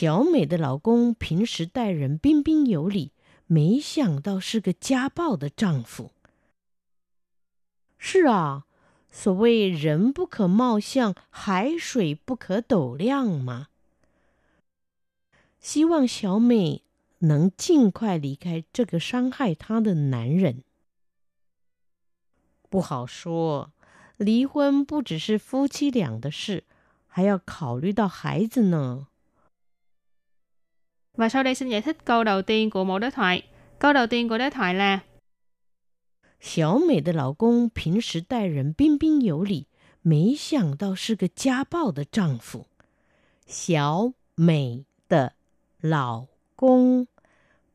[0.00, 3.12] 小美的老公平时待人彬彬有礼，
[3.46, 6.12] 没想到是个家暴的丈夫。
[7.98, 8.64] 是啊，
[9.10, 13.66] 所谓人不可貌相，海水不可斗量嘛。
[15.58, 16.82] 希望小美
[17.18, 20.64] 能尽快离开这个伤害她的男人。
[22.70, 23.74] 不好说，
[24.16, 26.64] 离婚不只是夫妻俩的事，
[27.06, 29.08] 还要考虑到孩子呢。
[31.19, 33.43] Và sau đây xin giải thích câu đầu tiên của mỗi đối thoại.
[33.79, 34.99] Câu đầu tiên của đối thoại là
[36.39, 39.67] 小美的老公平时待人彬彬有礼，
[40.01, 42.67] 没想到是个家暴的丈夫。
[43.47, 45.33] 小美的
[45.81, 47.07] 老公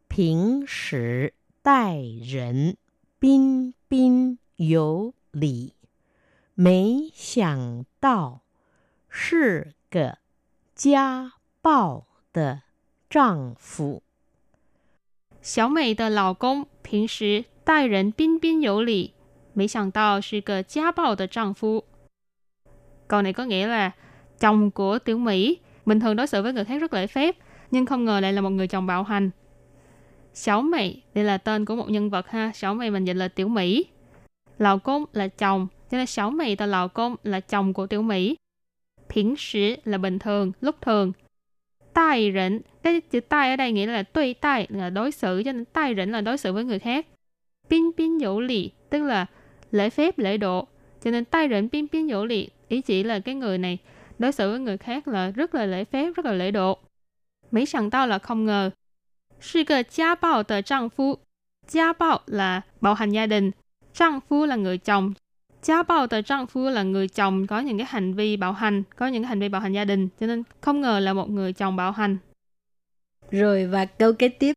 [0.09, 2.77] 平时待人
[3.19, 5.75] 彬彬有礼，
[6.55, 8.43] 没想到
[9.09, 10.19] 是个
[10.75, 12.63] 家暴的
[13.09, 14.03] 丈夫。
[15.43, 19.15] Xiao Mei 的老公平时待人彬彬有礼，
[19.53, 21.85] 没想到是个家暴的丈夫。
[23.09, 23.91] Câu này có nghĩa là
[24.39, 27.37] chồng của Tiểu Mỹ bình thường đối xử với người khác rất lễ phép,
[27.71, 29.31] nhưng không ngờ lại là một người chồng bạo hành.
[30.35, 33.29] Xiao Mei đây là tên của một nhân vật ha, Xiao Mei mình dịch là
[33.29, 33.87] Tiểu Mỹ.
[34.59, 38.03] Lão công là chồng, cho nên Xiao Mei là lão công là chồng của Tiểu
[38.03, 38.37] Mỹ.
[39.09, 41.13] Phiến sĩ là bình thường, lúc thường.
[41.96, 45.52] Tai rỉnh, cái chữ tai ở đây nghĩa là tuy tai là đối xử, cho
[45.52, 47.06] nên tai rỉnh là đối xử với người khác.
[47.70, 49.26] Pin pin dỗ lì, tức là
[49.72, 50.68] lễ phép, lễ độ.
[51.04, 53.78] Cho nên tai rỉnh pin pin dỗ lì, ý chỉ là cái người này
[54.20, 56.78] đối xử với người khác là rất là lễ phép, rất là lễ độ.
[57.52, 58.70] mỹ sẵn tao là không ngờ.
[59.42, 61.18] Sư cơ gia bạo tờ trang phu.
[61.68, 63.52] Gia bạo là bạo hành gia đình.
[63.94, 65.14] Trang phu là người chồng.
[65.65, 68.83] Gia bạo tờ trang phu là người chồng có những cái hành vi bạo hành,
[68.97, 70.09] có những cái hành vi bạo hành gia đình.
[70.21, 72.19] Cho nên không ngờ là một người chồng bạo hành.
[73.31, 74.53] Rồi và câu kế tiếp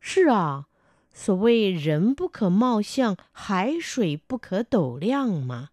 [0.00, 0.66] 是啊，
[1.14, 5.70] 所谓人不可貌相，海水不可斗量嘛。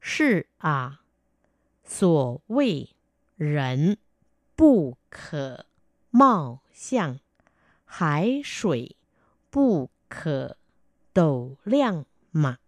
[0.00, 1.02] 是啊，
[1.84, 2.88] 所谓
[3.36, 3.98] 人
[4.56, 5.66] 不可
[6.10, 7.18] 貌相，
[7.84, 8.96] 海水
[9.50, 10.56] 不可
[11.12, 12.58] 斗量嘛。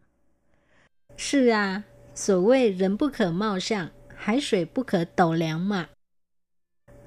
[1.19, 1.85] 是啊，
[2.15, 5.89] 所谓人不可貌相，海水不可斗量嘛。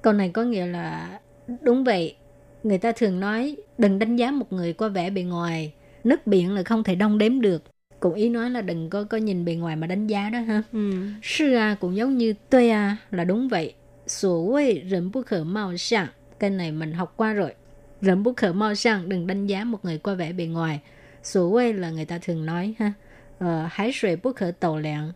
[0.02, 1.20] Câu này có nghĩa là
[1.62, 2.16] đúng vậy.
[2.62, 5.72] Người ta thường nói đừng đánh giá một người qua vẻ bề ngoài.
[6.04, 7.62] Nước biển là không thể đong đếm được.
[8.00, 10.62] Cũng ý nói là đừng có có nhìn bề ngoài mà đánh giá đó ha.
[10.72, 10.92] Ừ.
[11.22, 13.74] Sư à cũng giống như tôi à là đúng vậy.
[14.06, 16.08] 所谓人不可貌相.
[16.38, 17.54] Cái này mình học qua rồi.
[18.00, 20.80] Rẫn bất khởi mau sang, đừng đánh giá một người qua vẻ bề ngoài.
[21.22, 22.92] 所谓là người ta thường nói ha.
[23.38, 25.12] Ờ, hải水不可斗量.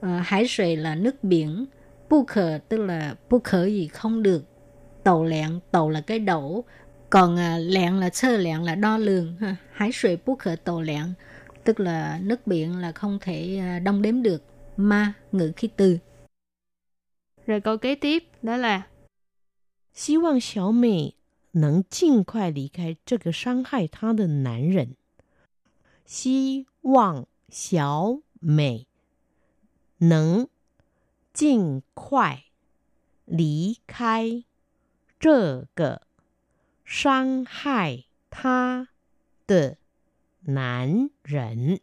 [0.00, 1.66] Ờ, hải水là nước biển.
[2.08, 4.44] Bu khờ tức là bu khờ gì không được.
[5.04, 6.64] Tàu lẹn, tàu là cái đổ.
[7.10, 9.36] Còn à, lẹn là sơ lẹn là đo lường.
[9.40, 9.56] Ha.
[9.72, 11.14] Hải水不可斗量.
[11.64, 14.42] Tức là nước biển là không thể à, đong đếm được.
[14.76, 15.98] Ma, ngữ khí từ.
[17.46, 18.82] Rồi câu kế tiếp đó là
[19.92, 21.14] 希望小美
[21.52, 24.96] 能尽快离开这个伤害她的男人。
[26.06, 28.86] 希 望小美
[29.98, 30.48] 能
[31.32, 32.44] 尽快
[33.24, 34.44] 离开
[35.18, 36.02] 这个
[36.84, 38.88] 伤害她
[39.46, 39.76] 的
[40.40, 41.80] 男人。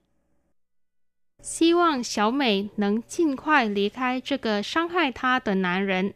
[1.41, 6.13] 希望小美能尽快离开这个伤害她的男人。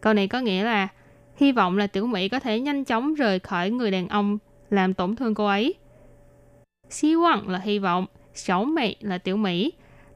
[0.00, 0.88] Câu này có nghĩa là
[1.36, 4.38] hy vọng là tiểu Mỹ có thể nhanh chóng rời khỏi người đàn ông
[4.70, 5.74] làm tổn thương cô ấy.
[7.01, 9.71] Hy vọng là hy vọng, xấu Mỹ là tiểu Mỹ,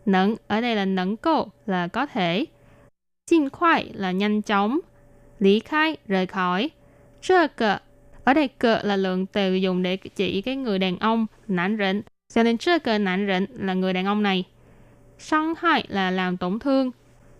[0.05, 2.45] Nâng ở đây là nâng cô là có thể,
[3.27, 4.79] xin khoai là nhanh chóng,
[5.39, 6.69] lý khai rời khỏi,
[7.21, 7.77] Trơ cờ
[8.23, 12.01] ở đây cờ là lượng từ dùng để chỉ cái người đàn ông, nản rịnh.
[12.33, 14.43] Cho nên trơ cờ nản rịnh là người đàn ông này.
[15.17, 16.91] Sang hại là làm tổn thương.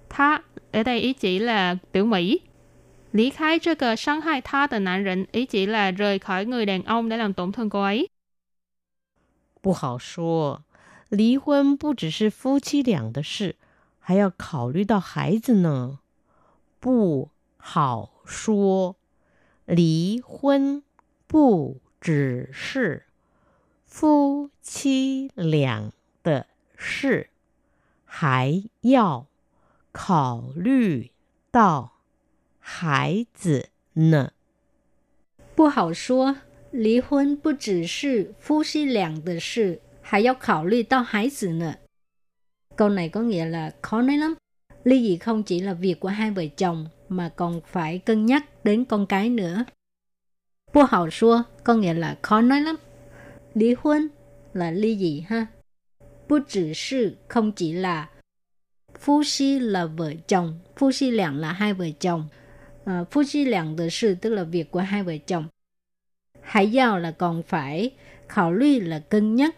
[0.09, 2.39] Tha ở đây ý chỉ là tiểu Mỹ.
[3.13, 6.45] Lý khai trơ cờ sang hại tha từ nản rịnh ý chỉ là rời khỏi
[6.45, 8.07] người đàn ông để làm tổn thương cô ấy.
[9.65, 10.63] 不好说，
[11.09, 13.55] 离婚不只是夫妻俩的事，
[13.97, 16.01] 还要考虑到孩子呢。
[16.79, 18.95] 不好说，
[19.65, 20.83] 离婚
[21.25, 23.07] 不只是
[23.87, 26.45] 夫妻俩的
[26.77, 27.31] 事，
[28.05, 29.25] 还要
[29.91, 31.11] 考虑
[31.49, 31.93] 到
[32.59, 34.33] 孩子呢。
[35.55, 36.35] 不好说，
[36.74, 41.74] 离婚不只是夫妻俩的事，还要考虑到孩子呢。
[42.76, 44.34] Câu này có nghĩa là khó nói lắm.
[44.84, 48.64] Ly dị không chỉ là việc của hai vợ chồng mà còn phải cân nhắc
[48.64, 49.64] đến con cái nữa.
[50.74, 52.76] Bu hào xua có nghĩa là khó nói lắm.
[53.54, 54.08] Lý hôn
[54.52, 55.46] là ly dị ha.
[56.28, 58.10] Bu chỉ sư không chỉ là
[58.98, 62.28] phu si là vợ chồng, phu si lạng là hai vợ chồng.
[62.84, 65.48] À, phu si lạng de sự tức là việc của hai vợ chồng.
[66.45, 67.91] hãy giao là còn phải,
[68.27, 69.55] khảo lưu là cân nhắc,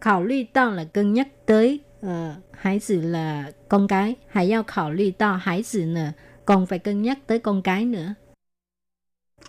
[0.00, 2.10] khảo lưu tao là cân nhắc tới uh,
[2.52, 6.12] hải tử là con cái, hãy giao khảo lưu tao hải tử nữa,
[6.44, 8.14] còn phải cân nhắc tới con cái nữa.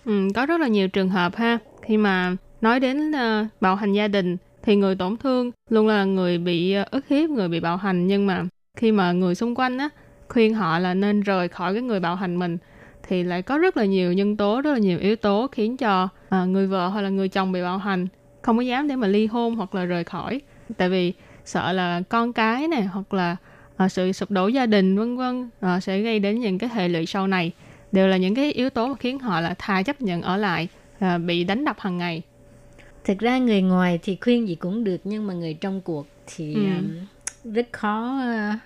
[0.05, 1.57] Ừ, có rất là nhiều trường hợp ha.
[1.81, 6.03] Khi mà nói đến uh, bạo hành gia đình thì người tổn thương luôn là
[6.03, 8.43] người bị uh, ức hiếp, người bị bạo hành nhưng mà
[8.77, 9.89] khi mà người xung quanh á
[10.29, 12.57] khuyên họ là nên rời khỏi cái người bạo hành mình
[13.07, 16.09] thì lại có rất là nhiều nhân tố, rất là nhiều yếu tố khiến cho
[16.43, 18.07] uh, người vợ hoặc là người chồng bị bạo hành
[18.41, 20.41] không có dám để mà ly hôn hoặc là rời khỏi
[20.77, 21.13] tại vì
[21.45, 23.35] sợ là con cái này hoặc là
[23.85, 26.87] uh, sự sụp đổ gia đình vân vân uh, sẽ gây đến những cái hệ
[26.87, 27.51] lụy sau này
[27.91, 30.67] đều là những cái yếu tố mà khiến họ là thà chấp nhận ở lại
[31.05, 32.21] uh, bị đánh đập hàng ngày
[33.03, 36.53] Thực ra người ngoài thì khuyên gì cũng được nhưng mà người trong cuộc thì
[36.53, 36.61] Ừ.
[36.61, 38.21] um, rất khó
[38.53, 38.59] uh,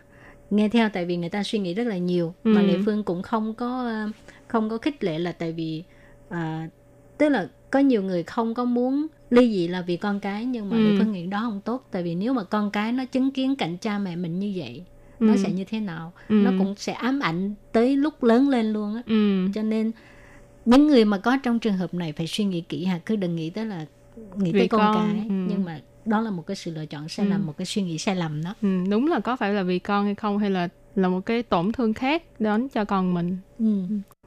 [0.50, 2.50] nghe theo tại vì người ta suy nghĩ rất là nhiều Ừ.
[2.50, 4.16] mà Lệ Phương cũng không có uh,
[4.48, 5.84] không có khích lệ là tại vì
[6.30, 6.36] uh,
[7.18, 10.70] tức là có nhiều người không có muốn ly dị là vì con cái nhưng
[10.70, 10.96] mà Ừ.
[10.98, 13.78] Phương nghĩ đó không tốt tại vì nếu mà con cái nó chứng kiến cảnh
[13.78, 14.84] cha mẹ mình như vậy
[15.20, 15.38] nó Ừ.
[15.38, 16.34] sẽ như thế nào Ừ.
[16.36, 19.48] nó cũng sẽ ám ảnh tới lúc lớn lên luôn á ừ.
[19.56, 19.92] cho nên
[20.66, 23.36] những người mà có trong trường hợp này phải suy nghĩ kỹ ha cứ đừng
[23.36, 23.86] nghĩ tới là
[24.36, 25.34] nghĩ Vì tới con, con, cái ừ.
[25.48, 27.30] nhưng mà đó là một cái sự lựa chọn sai Ừ.
[27.30, 29.80] lầm một cái suy nghĩ sai lầm đó Ừ, đúng là có phải là vì
[29.80, 33.38] con hay không hay là là một cái tổn thương khác đến cho con mình
[33.60, 33.66] ừ.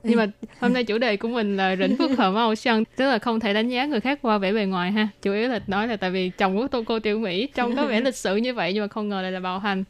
[0.03, 0.27] Nhưng mà
[0.61, 3.41] hôm nay chủ đề của mình là rỉnh phước hờ màu sân tức là không
[3.41, 5.09] thể đánh giá người khác qua vẻ bề ngoài ha.
[5.23, 7.87] Chủ yếu là nói là tại vì chồng của tô cô tiểu mỹ trông có
[7.87, 9.85] vẻ lịch sự như vậy nhưng mà không ngờ lại là bạo hành.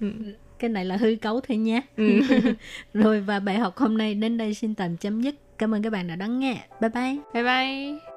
[0.00, 0.10] Ừ.
[0.58, 2.20] cái này là hư cấu thôi nhé Ừ.
[2.94, 5.34] rồi và bài học hôm nay đến đây xin tạm chấm dứt.
[5.58, 6.56] Cảm ơn các bạn đã đón nghe.
[6.80, 7.16] Bye bye.
[7.34, 8.07] Bye bye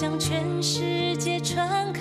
[0.00, 2.00] 向全世界传开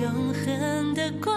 [0.00, 1.36] 永恒的光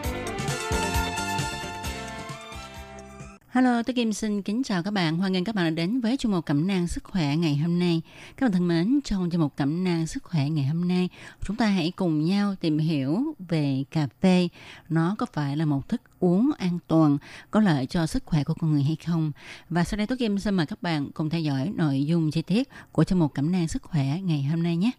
[3.61, 5.17] Hello, tôi Kim xin kính chào các bạn.
[5.17, 7.79] Hoan nghênh các bạn đã đến với chương mục cẩm nang sức khỏe ngày hôm
[7.79, 8.01] nay.
[8.37, 11.09] Các bạn thân mến, trong chương mục cẩm nang sức khỏe ngày hôm nay,
[11.41, 14.47] chúng ta hãy cùng nhau tìm hiểu về cà phê.
[14.89, 17.17] Nó có phải là một thức uống an toàn,
[17.51, 19.31] có lợi cho sức khỏe của con người hay không?
[19.69, 22.41] Và sau đây tôi Kim xin mời các bạn cùng theo dõi nội dung chi
[22.41, 24.91] tiết của chương mục cẩm nang sức khỏe ngày hôm nay nhé.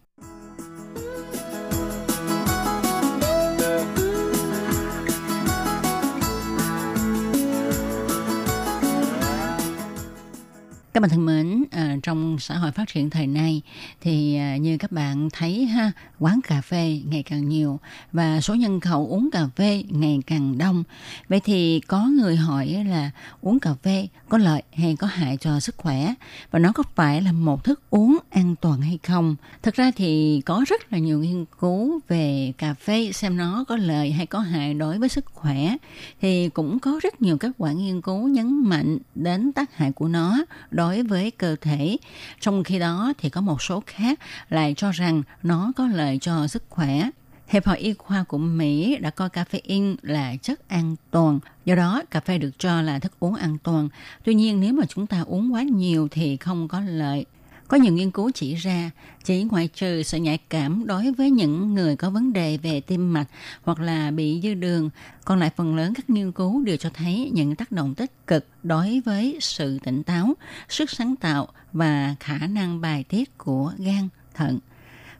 [10.93, 13.61] Các bạn thân mến, à, trong xã hội phát triển thời nay
[14.01, 17.79] thì à, như các bạn thấy ha, quán cà phê ngày càng nhiều
[18.11, 20.83] và số nhân khẩu uống cà phê ngày càng đông.
[21.29, 25.59] Vậy thì có người hỏi là uống cà phê có lợi hay có hại cho
[25.59, 26.13] sức khỏe
[26.51, 29.35] và nó có phải là một thức uống an toàn hay không?
[29.63, 33.75] Thực ra thì có rất là nhiều nghiên cứu về cà phê xem nó có
[33.75, 35.75] lợi hay có hại đối với sức khỏe
[36.21, 40.07] thì cũng có rất nhiều các quả nghiên cứu nhấn mạnh đến tác hại của
[40.07, 40.37] nó
[40.71, 41.97] đối đối với cơ thể.
[42.39, 44.19] Trong khi đó thì có một số khác
[44.49, 47.09] lại cho rằng nó có lợi cho sức khỏe.
[47.47, 52.01] Hiệp hội Y khoa của Mỹ đã coi caffeine là chất an toàn, do đó
[52.11, 53.89] cà phê được cho là thức uống an toàn.
[54.23, 57.25] Tuy nhiên nếu mà chúng ta uống quá nhiều thì không có lợi.
[57.73, 58.91] Có nhiều nghiên cứu chỉ ra,
[59.23, 63.13] chỉ ngoại trừ sự nhạy cảm đối với những người có vấn đề về tim
[63.13, 63.25] mạch
[63.63, 64.89] hoặc là bị dư đường,
[65.25, 68.47] còn lại phần lớn các nghiên cứu đều cho thấy những tác động tích cực
[68.63, 70.33] đối với sự tỉnh táo,
[70.69, 74.59] sức sáng tạo và khả năng bài tiết của gan, thận.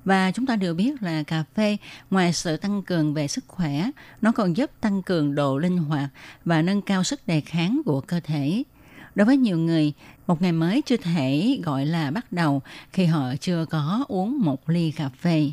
[0.05, 1.77] Và chúng ta đều biết là cà phê
[2.11, 3.89] ngoài sự tăng cường về sức khỏe,
[4.21, 6.09] nó còn giúp tăng cường độ linh hoạt
[6.45, 8.63] và nâng cao sức đề kháng của cơ thể.
[9.15, 9.93] Đối với nhiều người,
[10.27, 14.69] một ngày mới chưa thể gọi là bắt đầu khi họ chưa có uống một
[14.69, 15.51] ly cà phê.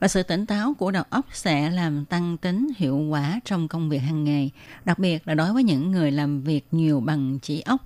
[0.00, 3.88] Và sự tỉnh táo của đầu óc sẽ làm tăng tính hiệu quả trong công
[3.88, 4.50] việc hàng ngày,
[4.84, 7.80] đặc biệt là đối với những người làm việc nhiều bằng chỉ óc.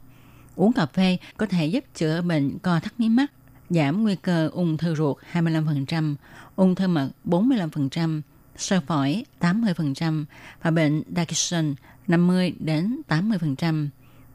[0.57, 3.33] Uống cà phê có thể giúp chữa bệnh co thắt mí mắt,
[3.71, 6.14] giảm nguy cơ ung thư ruột 25%,
[6.57, 8.21] ung thư mật 45%,
[8.57, 10.25] sơ phổi 80%
[10.62, 11.75] và bệnh Parkinson
[12.07, 13.88] 50 đến 80%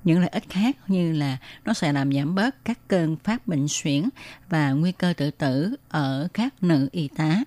[0.03, 3.67] những lợi ích khác như là nó sẽ làm giảm bớt các cơn phát bệnh
[3.67, 4.09] suyễn
[4.49, 7.43] và nguy cơ tự tử ở các nữ y tá.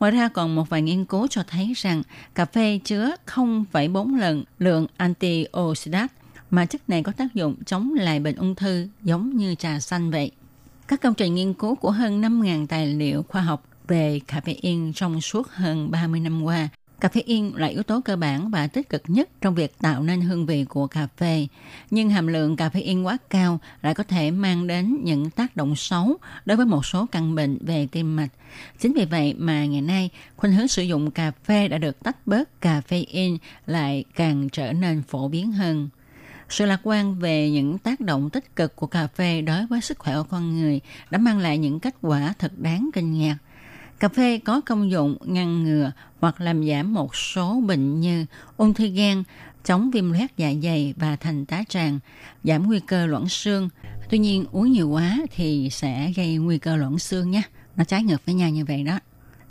[0.00, 2.02] Ngoài ra còn một vài nghiên cứu cho thấy rằng
[2.34, 6.10] cà phê chứa 0,4 lần lượng antioxidant
[6.50, 10.10] mà chất này có tác dụng chống lại bệnh ung thư giống như trà xanh
[10.10, 10.30] vậy.
[10.88, 15.20] Các công trình nghiên cứu của hơn 5.000 tài liệu khoa học về caffeine trong
[15.20, 16.68] suốt hơn 30 năm qua
[17.02, 20.02] Cà phê in là yếu tố cơ bản và tích cực nhất trong việc tạo
[20.02, 21.46] nên hương vị của cà phê.
[21.90, 25.56] Nhưng hàm lượng cà phê in quá cao lại có thể mang đến những tác
[25.56, 28.28] động xấu đối với một số căn bệnh về tim mạch.
[28.78, 32.26] Chính vì vậy mà ngày nay, khuynh hướng sử dụng cà phê đã được tách
[32.26, 33.36] bớt cà phê in
[33.66, 35.88] lại càng trở nên phổ biến hơn.
[36.48, 39.98] Sự lạc quan về những tác động tích cực của cà phê đối với sức
[39.98, 43.36] khỏe của con người đã mang lại những kết quả thật đáng kinh ngạc–
[44.02, 48.26] Cà phê có công dụng ngăn ngừa hoặc làm giảm một số bệnh như
[48.56, 49.22] ung thư gan,
[49.64, 51.98] chống viêm loét dạ dày và thành tá tràng,
[52.44, 53.68] giảm nguy cơ loãng xương.
[54.10, 57.42] Tuy nhiên uống nhiều quá thì sẽ gây nguy cơ loãng xương nhé.
[57.76, 58.98] Nó trái ngược với nhau như vậy đó.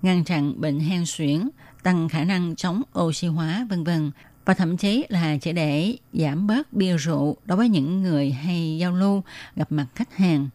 [0.02, 1.50] Ngăn chặn bệnh hen suyễn,
[1.84, 4.12] tăng khả năng chống oxy hóa vân vân
[4.46, 8.78] và thậm chí là chỉ để giảm bớt bia rượu đối với những người hay
[8.78, 9.24] giao lưu
[9.56, 10.50] gặp mặt khách hàng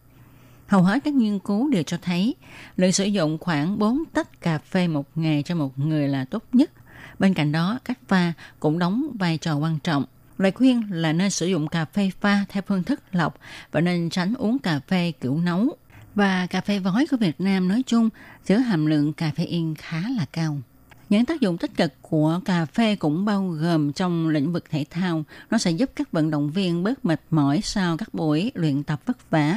[0.67, 2.35] Hầu hết các nghiên cứu đều cho thấy
[2.77, 6.43] lượng sử dụng khoảng 4 tách cà phê một ngày cho một người là tốt
[6.53, 6.71] nhất.
[7.19, 10.05] Bên cạnh đó, cách pha cũng đóng vai trò quan trọng.
[10.37, 13.39] Lời khuyên là nên sử dụng cà phê pha theo phương thức lọc
[13.71, 15.77] và nên tránh uống cà phê kiểu nấu.
[16.15, 18.09] Và cà phê vói của Việt Nam nói chung
[18.45, 20.61] chứa hàm lượng caffeine khá là cao.
[21.09, 24.85] Những tác dụng tích cực của cà phê cũng bao gồm trong lĩnh vực thể
[24.89, 25.23] thao.
[25.49, 29.01] Nó sẽ giúp các vận động viên bớt mệt mỏi sau các buổi luyện tập
[29.05, 29.55] vất vả.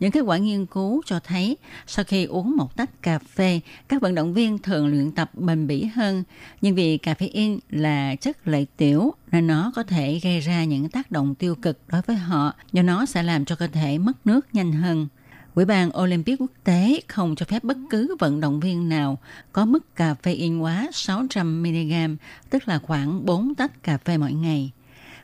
[0.00, 4.02] Những kết quả nghiên cứu cho thấy sau khi uống một tách cà phê, các
[4.02, 6.24] vận động viên thường luyện tập bền bỉ hơn.
[6.60, 11.10] Nhưng vì caffeine là chất lợi tiểu nên nó có thể gây ra những tác
[11.10, 14.46] động tiêu cực đối với họ do nó sẽ làm cho cơ thể mất nước
[14.52, 15.08] nhanh hơn.
[15.54, 19.18] Ủy ban Olympic quốc tế không cho phép bất cứ vận động viên nào
[19.52, 22.16] có mức cà phê quá 600mg,
[22.50, 24.70] tức là khoảng 4 tách cà phê mỗi ngày.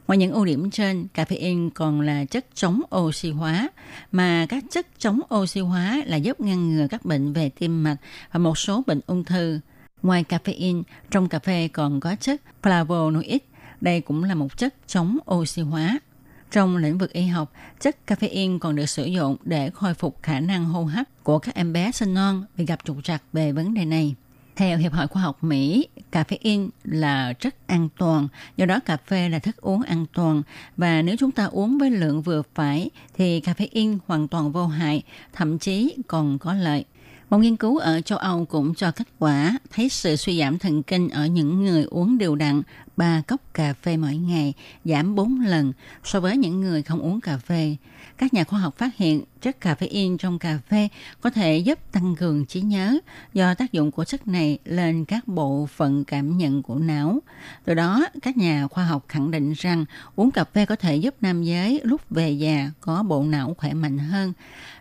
[0.07, 3.71] Ngoài những ưu điểm trên, caffeine còn là chất chống oxy hóa,
[4.13, 7.97] mà các chất chống oxy hóa là giúp ngăn ngừa các bệnh về tim mạch
[8.33, 9.61] và một số bệnh ung thư.
[10.03, 13.39] Ngoài caffeine, trong cà phê còn có chất flavonoid,
[13.81, 15.99] đây cũng là một chất chống oxy hóa.
[16.51, 20.41] Trong lĩnh vực y học, chất caffeine còn được sử dụng để khôi phục khả
[20.41, 23.75] năng hô hấp của các em bé sinh non bị gặp trục trặc về vấn
[23.75, 24.15] đề này.
[24.57, 29.29] Theo Hiệp hội Khoa học Mỹ, caffeine là rất an toàn, do đó cà phê
[29.29, 30.43] là thức uống an toàn
[30.77, 35.03] và nếu chúng ta uống với lượng vừa phải thì caffeine hoàn toàn vô hại,
[35.33, 36.85] thậm chí còn có lợi.
[37.31, 40.83] Một nghiên cứu ở châu Âu cũng cho kết quả thấy sự suy giảm thần
[40.83, 42.63] kinh ở những người uống đều đặn
[42.99, 45.73] 3 cốc cà phê mỗi ngày giảm 4 lần
[46.05, 47.77] so với những người không uống cà phê.
[48.19, 50.89] Các nhà khoa học phát hiện chất caffeine trong cà phê
[51.21, 52.99] có thể giúp tăng cường trí nhớ
[53.33, 57.19] do tác dụng của chất này lên các bộ phận cảm nhận của não.
[57.65, 59.85] Từ đó, các nhà khoa học khẳng định rằng
[60.17, 63.73] uống cà phê có thể giúp nam giới lúc về già có bộ não khỏe
[63.73, 64.33] mạnh hơn.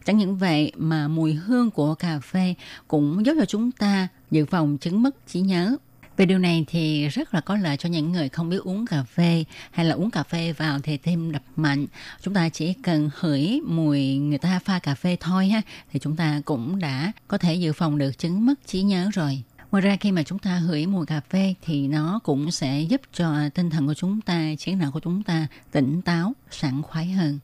[0.05, 2.53] Chẳng những vậy mà mùi hương của cà phê
[2.87, 5.77] cũng giúp cho chúng ta dự phòng chứng mất trí nhớ.
[6.17, 9.03] Về điều này thì rất là có lợi cho những người không biết uống cà
[9.03, 11.85] phê hay là uống cà phê vào thì thêm đập mạnh.
[12.21, 15.61] Chúng ta chỉ cần hửi mùi người ta pha cà phê thôi ha
[15.91, 19.43] thì chúng ta cũng đã có thể dự phòng được chứng mất trí nhớ rồi.
[19.71, 23.01] Ngoài ra khi mà chúng ta hửi mùi cà phê thì nó cũng sẽ giúp
[23.13, 27.05] cho tinh thần của chúng ta, trí não của chúng ta tỉnh táo, sảng khoái
[27.05, 27.39] hơn.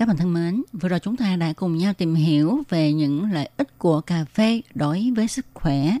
[0.00, 3.32] Các bạn thân mến, vừa rồi chúng ta đã cùng nhau tìm hiểu về những
[3.32, 5.96] lợi ích của cà phê đối với sức khỏe.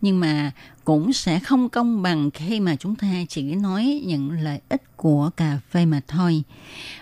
[0.00, 0.52] Nhưng mà
[0.90, 5.30] cũng sẽ không công bằng khi mà chúng ta chỉ nói những lợi ích của
[5.36, 6.42] cà phê mà thôi.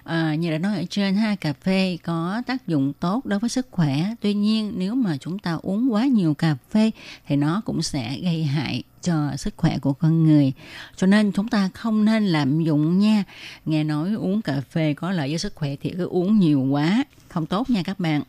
[0.04, 3.50] À, như đã nói ở trên ha, cà phê có tác dụng tốt đối với
[3.50, 4.14] sức khỏe.
[4.20, 6.90] Tuy nhiên nếu mà chúng ta uống quá nhiều cà phê
[7.26, 10.52] thì nó cũng sẽ gây hại cho sức khỏe của con người.
[10.96, 13.24] Cho nên chúng ta không nên lạm dụng nha.
[13.64, 17.04] Nghe nói uống cà phê có lợi với sức khỏe thì cứ uống nhiều quá,
[17.28, 18.22] không tốt nha các bạn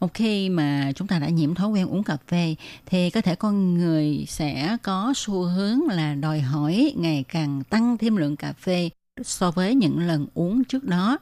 [0.00, 2.54] một khi mà chúng ta đã nhiễm thói quen uống cà phê
[2.86, 7.98] thì có thể con người sẽ có xu hướng là đòi hỏi ngày càng tăng
[7.98, 8.90] thêm lượng cà phê
[9.22, 11.18] so với những lần uống trước đó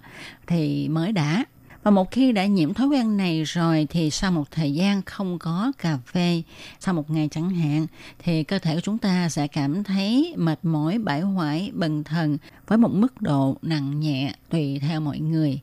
[0.47, 1.45] thì mới đã.
[1.83, 5.39] Và một khi đã nhiễm thói quen này rồi thì sau một thời gian không
[5.39, 6.43] có cà phê,
[6.81, 7.87] sau một ngày chẳng hạn,
[8.19, 12.39] thì cơ thể của chúng ta sẽ cảm thấy mệt mỏi, bãi hoại, bần thần
[12.67, 15.61] với một mức độ nặng nhẹ tùy theo mọi người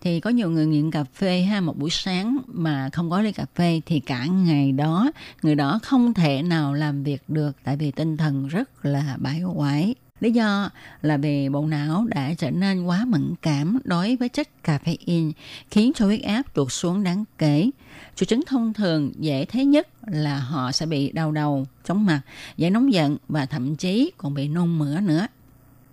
[0.00, 3.32] thì có nhiều người nghiện cà phê ha một buổi sáng mà không có ly
[3.32, 5.10] cà phê thì cả ngày đó
[5.42, 9.42] người đó không thể nào làm việc được tại vì tinh thần rất là bãi
[9.56, 10.70] quái Lý do
[11.02, 15.32] là vì bộ não đã trở nên quá mẫn cảm đối với chất caffeine,
[15.70, 17.70] khiến cho huyết áp tụt xuống đáng kể.
[18.16, 22.20] Triệu chứng thông thường dễ thấy nhất là họ sẽ bị đau đầu, chóng mặt,
[22.56, 25.26] dễ nóng giận và thậm chí còn bị nôn mửa nữa.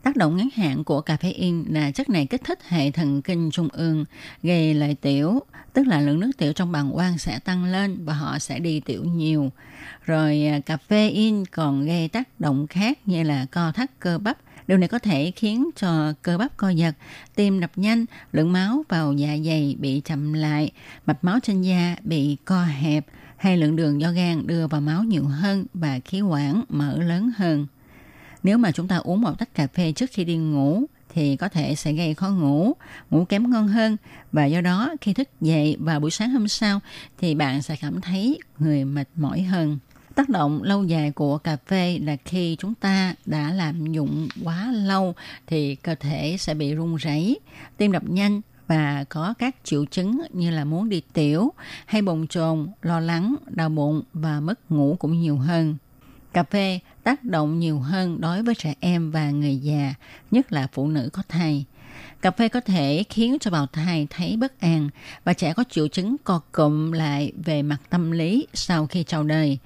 [0.03, 3.67] Tác động ngắn hạn của caffeine là chất này kích thích hệ thần kinh trung
[3.71, 4.05] ương,
[4.43, 5.39] gây lợi tiểu,
[5.73, 8.79] tức là lượng nước tiểu trong bàng quang sẽ tăng lên và họ sẽ đi
[8.79, 9.51] tiểu nhiều.
[10.05, 14.37] Rồi à, caffeine còn gây tác động khác như là co thắt cơ bắp.
[14.67, 16.95] Điều này có thể khiến cho cơ bắp co giật,
[17.35, 20.71] tim đập nhanh, lượng máu vào dạ dày bị chậm lại,
[21.05, 23.05] mạch máu trên da bị co hẹp,
[23.37, 27.31] hay lượng đường do gan đưa vào máu nhiều hơn và khí quản mở lớn
[27.37, 27.67] hơn.
[28.43, 30.83] Nếu mà chúng ta uống một tách cà phê trước khi đi ngủ
[31.13, 32.73] thì có thể sẽ gây khó ngủ,
[33.09, 33.97] ngủ kém ngon hơn
[34.31, 36.79] và do đó khi thức dậy vào buổi sáng hôm sau
[37.17, 39.77] thì bạn sẽ cảm thấy người mệt mỏi hơn.
[40.15, 44.71] Tác động lâu dài của cà phê là khi chúng ta đã lạm dụng quá
[44.71, 45.15] lâu
[45.47, 47.39] thì cơ thể sẽ bị run rẩy,
[47.77, 51.53] tim đập nhanh và có các triệu chứng như là muốn đi tiểu
[51.85, 55.75] hay bồn chồn, lo lắng, đau bụng và mất ngủ cũng nhiều hơn.
[56.33, 56.79] Cà phê
[57.09, 59.93] tác động nhiều hơn đối với trẻ em và người già,
[60.31, 61.65] nhất là phụ nữ có thai.
[62.21, 64.89] Cà phê có thể khiến cho bào thai thấy bất an
[65.23, 69.23] và trẻ có triệu chứng co cụm lại về mặt tâm lý sau khi chào
[69.23, 69.57] đời.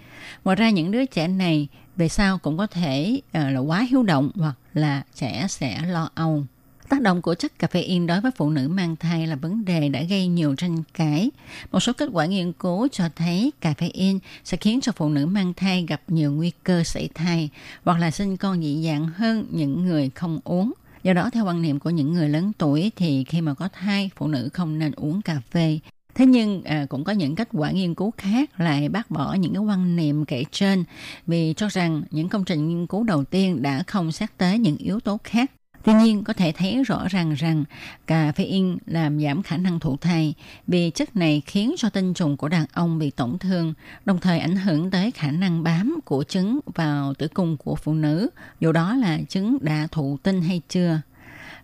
[0.44, 4.04] Ngoài ra những đứa trẻ này về sau cũng có thể uh, là quá hiếu
[4.04, 6.46] động hoặc là trẻ sẽ lo âu.
[6.90, 10.02] Tác động của chất caffeine đối với phụ nữ mang thai là vấn đề đã
[10.04, 11.32] gây nhiều tranh cãi.
[11.72, 15.54] Một số kết quả nghiên cứu cho thấy caffeine sẽ khiến cho phụ nữ mang
[15.54, 17.50] thai gặp nhiều nguy cơ sảy thai
[17.84, 20.74] hoặc là sinh con dị dạng hơn những người không uống.
[21.04, 24.10] Do đó, theo quan niệm của những người lớn tuổi thì khi mà có thai,
[24.16, 25.80] phụ nữ không nên uống cà phê.
[26.16, 29.54] Thế nhưng à, cũng có những kết quả nghiên cứu khác lại bác bỏ những
[29.54, 30.84] cái quan niệm kể trên
[31.28, 34.78] vì cho rằng những công trình nghiên cứu đầu tiên đã không xét tới những
[34.78, 35.52] yếu tố khác
[35.84, 37.64] Tuy nhiên, có thể thấy rõ ràng rằng
[38.08, 40.34] cà phê in làm giảm khả năng thụ thai
[40.68, 43.74] vì chất này khiến cho tinh trùng của đàn ông bị tổn thương,
[44.06, 47.94] đồng thời ảnh hưởng tới khả năng bám của trứng vào tử cung của phụ
[47.94, 48.30] nữ,
[48.60, 51.02] dù đó là trứng đã thụ tinh hay chưa.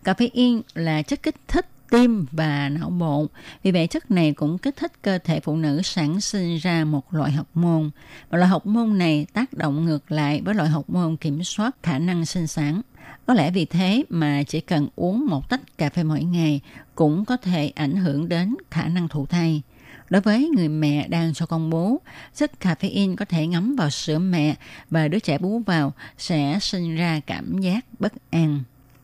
[0.03, 3.27] cà phê in là chất kích thích tim và não bộ.
[3.63, 7.13] Vì vậy chất này cũng kích thích cơ thể phụ nữ sản sinh ra một
[7.13, 7.89] loại học môn.
[8.29, 11.75] Và loại học môn này tác động ngược lại với loại học môn kiểm soát
[11.83, 12.81] khả năng sinh sản.
[13.25, 16.61] Có lẽ vì thế mà chỉ cần uống một tách cà phê mỗi ngày
[16.95, 19.61] cũng có thể ảnh hưởng đến khả năng thụ thai.
[20.09, 21.97] Đối với người mẹ đang cho con bú,
[22.35, 24.55] chất caffeine có thể ngấm vào sữa mẹ
[24.89, 28.63] và đứa trẻ bú vào sẽ sinh ra cảm giác bất an.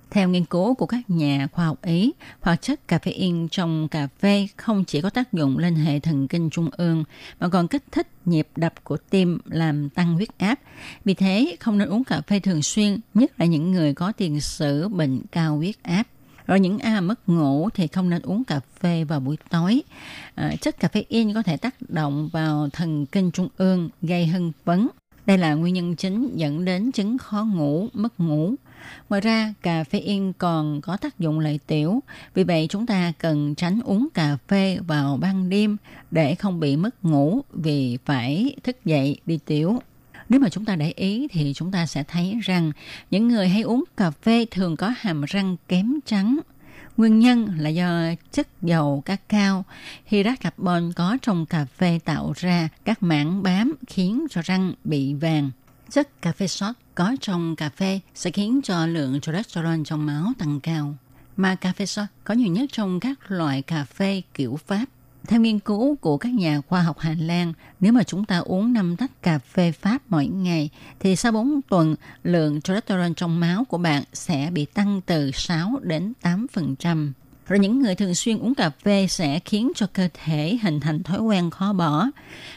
[0.09, 4.47] Theo nghiên cứu của các nhà khoa học Ý, hoạt chất caffeine trong cà phê
[4.57, 7.03] không chỉ có tác dụng lên hệ thần kinh trung ương
[7.39, 10.59] mà còn kích thích nhịp đập của tim làm tăng huyết áp.
[11.05, 14.41] Vì thế, không nên uống cà phê thường xuyên, nhất là những người có tiền
[14.41, 16.03] sử bệnh cao huyết áp.
[16.47, 19.81] Rồi những ai mất ngủ thì không nên uống cà phê vào buổi tối.
[20.35, 24.87] À, chất caffeine có thể tác động vào thần kinh trung ương, gây hưng phấn.
[25.25, 28.55] Đây là nguyên nhân chính dẫn đến chứng khó ngủ, mất ngủ.
[29.09, 32.03] Ngoài ra, cà phê in còn có tác dụng lợi tiểu,
[32.33, 35.77] vì vậy chúng ta cần tránh uống cà phê vào ban đêm
[36.11, 39.79] để không bị mất ngủ vì phải thức dậy đi tiểu.
[40.29, 42.71] Nếu mà chúng ta để ý thì chúng ta sẽ thấy rằng
[43.11, 46.39] những người hay uống cà phê thường có hàm răng kém trắng.
[46.97, 47.89] Nguyên nhân là do
[48.31, 49.63] chất dầu cacao,
[50.05, 55.13] hydrat carbon có trong cà phê tạo ra các mảng bám khiến cho răng bị
[55.13, 55.51] vàng.
[55.89, 60.31] Chất cà phê sót có trong cà phê sẽ khiến cho lượng cholesterol trong máu
[60.37, 60.95] tăng cao.
[61.37, 64.85] Mà cà phê sót có nhiều nhất trong các loại cà phê kiểu Pháp.
[65.27, 68.73] Theo nghiên cứu của các nhà khoa học Hà Lan, nếu mà chúng ta uống
[68.73, 70.69] 5 tách cà phê Pháp mỗi ngày,
[70.99, 75.79] thì sau 4 tuần, lượng cholesterol trong máu của bạn sẽ bị tăng từ 6
[75.83, 77.11] đến 8%.
[77.47, 81.03] Rồi những người thường xuyên uống cà phê sẽ khiến cho cơ thể hình thành
[81.03, 82.05] thói quen khó bỏ.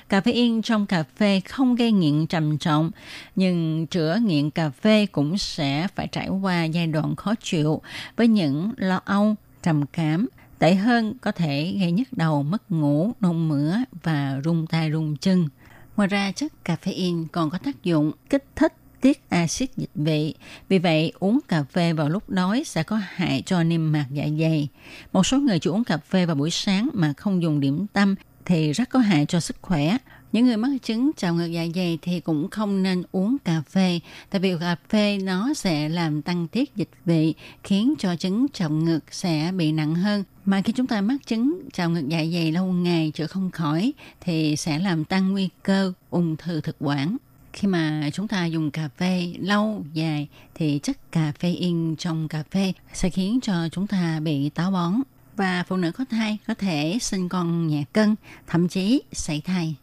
[0.08, 2.90] Cà phê yên trong cà phê không gây nghiện trầm trọng,
[3.36, 7.82] nhưng chữa nghiện cà phê cũng sẽ phải trải qua giai đoạn khó chịu
[8.16, 10.26] với những lo âu, trầm cảm,
[10.58, 15.16] tệ hơn có thể gây nhức đầu, mất ngủ, nôn mửa và rung tay rung
[15.16, 15.48] chân.
[15.96, 20.34] Ngoài ra, chất caffeine còn có tác dụng kích thích tiết axit dịch vị.
[20.68, 24.24] Vì vậy, uống cà phê vào lúc đói sẽ có hại cho niêm mạc dạ
[24.40, 24.68] dày.
[25.12, 28.14] Một số người chỉ uống cà phê vào buổi sáng mà không dùng điểm tâm
[28.44, 29.96] thì rất có hại cho sức khỏe.
[30.32, 34.00] Những người mắc chứng trào ngược dạ dày thì cũng không nên uống cà phê,
[34.30, 37.34] tại vì cà phê nó sẽ làm tăng tiết dịch vị,
[37.64, 40.24] khiến cho chứng trào ngược sẽ bị nặng hơn.
[40.44, 43.92] Mà khi chúng ta mắc chứng trào ngược dạ dày lâu ngày chữa không khỏi
[44.20, 47.16] thì sẽ làm tăng nguy cơ ung thư thực quản
[47.52, 52.28] khi mà chúng ta dùng cà phê lâu dài thì chất cà phê in trong
[52.28, 54.94] cà phê sẽ khiến cho chúng ta bị táo bón
[55.36, 58.14] và phụ nữ có thai có thể sinh con nhẹ cân,
[58.46, 59.74] thậm chí sảy thai.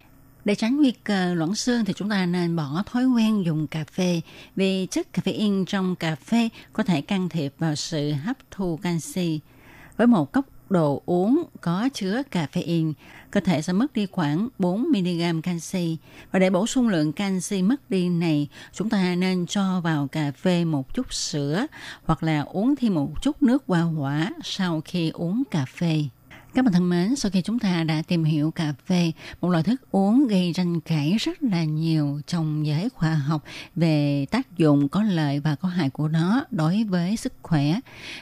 [0.46, 3.84] Để tránh nguy cơ loãng xương thì chúng ta nên bỏ thói quen dùng cà
[3.84, 4.22] phê
[4.56, 9.40] vì chất caffeine trong cà phê có thể can thiệp vào sự hấp thu canxi.
[9.98, 12.94] Với một cốc đồ uống có chứa caffeine,
[13.32, 15.98] cơ thể sẽ mất đi khoảng 4mg canxi.
[16.32, 20.32] Và để bổ sung lượng canxi mất đi này, chúng ta nên cho vào cà
[20.32, 21.66] phê một chút sữa
[22.06, 26.04] hoặc là uống thêm một chút nước hoa hỏa sau khi uống cà phê.
[26.56, 29.64] Các bạn thân mến, sau khi chúng ta đã tìm hiểu cà phê, một loại
[29.64, 33.44] thức uống gây tranh cãi rất là nhiều trong giới khoa học
[33.76, 37.80] về tác dụng có lợi và có hại của nó đối với sức khỏe,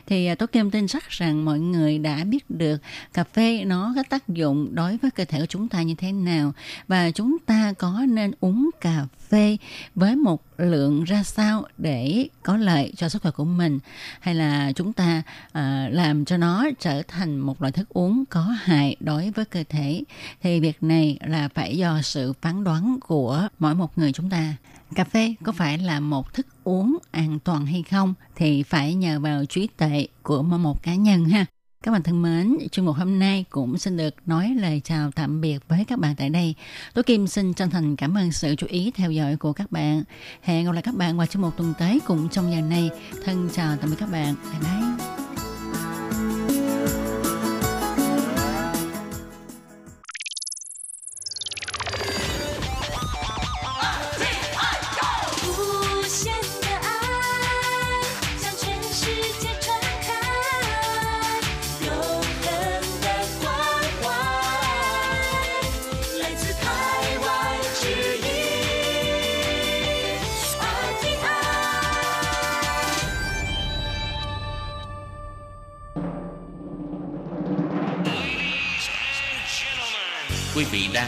[0.08, 2.82] thì à, tôi Kim tin chắc rằng mọi người đã biết được
[3.14, 6.12] cà phê nó có tác dụng đối với cơ thể của chúng ta như thế
[6.12, 6.54] nào.
[6.88, 9.58] Và chúng ta có nên uống cà phê
[9.96, 13.80] với một lượng ra sao để có lợi cho sức khỏe của mình?
[14.20, 18.42] Hay là chúng ta à, làm cho nó trở thành một loại thức uống có
[18.42, 20.04] hại đối với cơ thể?
[20.42, 24.56] Thì việc này là phải do sự phán đoán của mỗi một người chúng ta.
[24.96, 29.20] Cà phê có phải là một thức uống an toàn hay không thì phải nhờ
[29.20, 31.46] vào trí tuệ của mỗi một cá nhân ha
[31.84, 35.42] các bạn thân mến, chương mục hôm nay cũng xin được nói lời chào tạm
[35.42, 36.56] biệt với các bạn tại đây.
[36.94, 40.04] Tôi Kim xin chân thành cảm ơn sự chú ý theo dõi của các bạn.
[40.42, 42.90] Hẹn gặp lại các bạn vào chương mục tuần tới cùng trong giờ này.
[43.26, 44.36] Thân chào tạm biệt các bạn.
[44.44, 45.43] Bye bye.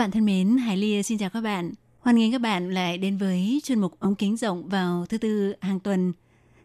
[0.00, 1.72] Bạn thân mến, Hải Ly xin chào các bạn.
[2.00, 5.54] Hoan nghênh các bạn lại đến với chuyên mục ống kính rộng vào thứ tư
[5.60, 6.12] hàng tuần.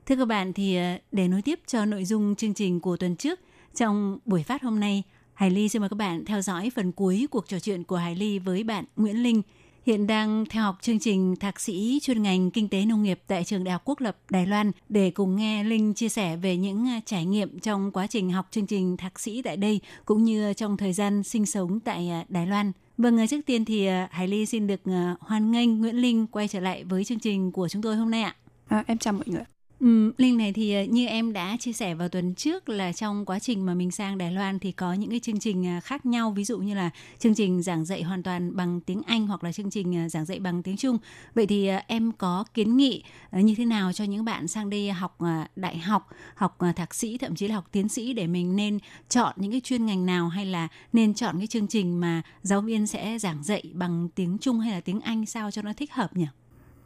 [0.05, 3.15] Thưa các bạn thì ờ, để nối tiếp cho nội dung chương trình của tuần
[3.15, 3.39] trước,
[3.75, 7.27] trong buổi phát hôm nay, Hải Ly xin mời các bạn theo dõi phần cuối
[7.31, 9.41] cuộc trò chuyện của Hải Ly với bạn Nguyễn Linh,
[9.85, 13.43] hiện đang theo học chương trình thạc sĩ chuyên ngành kinh tế nông nghiệp tại
[13.43, 16.85] trường Đại học Quốc lập Đài Loan để cùng nghe Linh chia sẻ về những
[16.85, 20.53] ờ, trải nghiệm trong quá trình học chương trình thạc sĩ tại đây cũng như
[20.53, 22.71] trong thời gian sinh sống tại ờ, Đài Loan.
[22.97, 26.27] Vâng, ờ, trước tiên thì ờ, Hải Ly xin được ờ, hoan nghênh Nguyễn Linh
[26.27, 28.35] quay trở lại với chương trình của chúng tôi hôm nay ạ.
[28.67, 29.43] À, em chào mọi người.
[29.79, 33.25] Ừ, Linh này thì ờ, như em đã chia sẻ vào tuần trước là trong
[33.25, 36.05] quá trình mà mình sang Đài Loan thì có những cái chương trình ờ, khác
[36.05, 39.43] nhau ví dụ như là chương trình giảng dạy hoàn toàn bằng tiếng Anh hoặc
[39.43, 40.97] là chương trình ờ, giảng dạy bằng tiếng Trung.
[41.33, 45.17] Vậy thì em có kiến nghị như thế nào cho những bạn sang đây học
[45.55, 49.33] đại học, học thạc sĩ thậm chí là học tiến sĩ để mình nên chọn
[49.37, 52.87] những cái chuyên ngành nào hay là nên chọn cái chương trình mà giáo viên
[52.87, 56.17] sẽ giảng dạy bằng tiếng Trung hay là tiếng Anh sao cho nó thích hợp
[56.17, 56.27] nhỉ?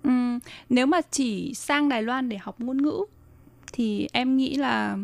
[0.03, 0.39] Um,
[0.69, 3.05] nếu mà chỉ sang Đài Loan để học ngôn ngữ
[3.73, 4.97] thì em nghĩ là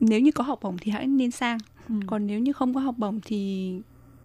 [0.00, 1.58] nếu như có học bổng thì hãy nên sang.
[1.88, 1.94] Ừ.
[2.06, 3.72] Còn nếu như không có học bổng thì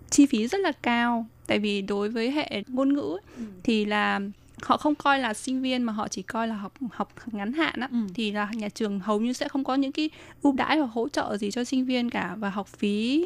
[0.10, 1.26] chi phí rất là cao.
[1.48, 3.44] Tại vì đối với hệ ngôn ngữ ừ.
[3.64, 4.20] thì là
[4.62, 7.80] họ không coi là sinh viên mà họ chỉ coi là học học ngắn hạn
[7.80, 7.98] á ừ.
[8.14, 10.10] thì là nhà trường hầu như sẽ không có những cái
[10.42, 13.26] ưu đãi hoặc hỗ trợ gì cho sinh viên cả và học phí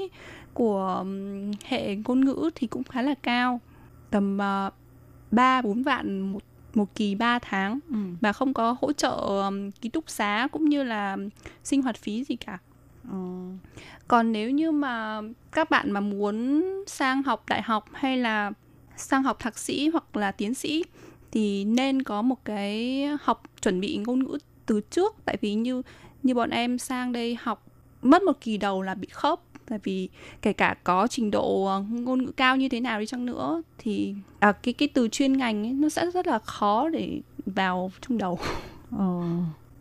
[0.54, 1.06] của
[1.66, 3.62] hệ ngôn ngữ thì cũng khá là cao
[4.10, 4.70] tầm ờ,
[5.32, 6.44] ba uh, bốn vạn một
[6.74, 7.96] một kỳ 3 tháng ừ.
[8.22, 9.12] mà không có hỗ trợ
[9.48, 11.18] um, ký túc xá cũng như là
[11.64, 12.58] sinh hoạt phí gì cả.
[13.12, 13.18] Ừ.
[14.08, 15.22] Còn nếu như mà
[15.52, 18.52] các bạn mà muốn sang học đại học hay là
[18.96, 20.84] sang học thạc sĩ hoặc là tiến sĩ
[21.32, 25.82] thì nên có một cái học chuẩn bị ngôn ngữ từ trước tại vì như
[26.24, 27.66] như bọn em sang đây học
[28.02, 30.09] mất một kỳ đầu là bị khớp tại vì
[30.41, 33.61] kể cả có trình độ ờ, ngôn ngữ cao như thế nào đi chăng nữa
[33.78, 37.91] thì à, cái cái từ chuyên ngành ấy, nó sẽ rất là khó để vào
[38.01, 38.39] trong đầu
[38.91, 39.22] ờ.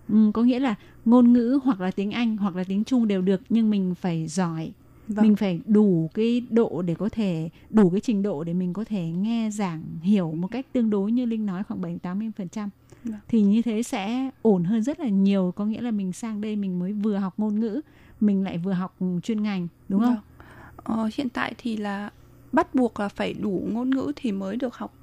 [0.08, 0.74] ừ, có nghĩa là
[1.04, 4.26] ngôn ngữ hoặc là tiếng Anh hoặc là tiếng Trung đều được nhưng mình phải
[4.26, 4.72] giỏi
[5.08, 5.22] Vâng.
[5.22, 8.84] mình phải đủ cái độ để có thể đủ cái trình độ để mình có
[8.84, 12.30] thể nghe giảng hiểu một cách tương đối như linh nói khoảng bảy tám mươi
[12.36, 12.70] phần trăm
[13.04, 13.18] vâng.
[13.28, 16.56] thì như thế sẽ ổn hơn rất là nhiều có nghĩa là mình sang đây
[16.56, 17.80] mình mới vừa học ngôn ngữ
[18.22, 20.14] mình lại vừa học chuyên ngành đúng không?
[20.14, 20.98] Vâng.
[20.98, 22.10] Ờ, hiện tại thì là
[22.52, 24.94] bắt buộc là phải đủ ngôn ngữ thì mới được học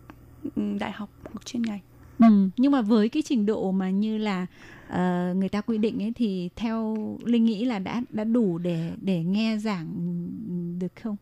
[0.56, 1.80] ừ, đại học hoặc chuyên ngành.
[2.20, 4.46] Ừ, nhưng mà với cái trình độ mà như là
[4.88, 8.92] uh, người ta quy định ấy thì theo linh nghĩ là đã đã đủ để
[9.02, 9.88] để nghe giảng
[10.80, 11.16] được không?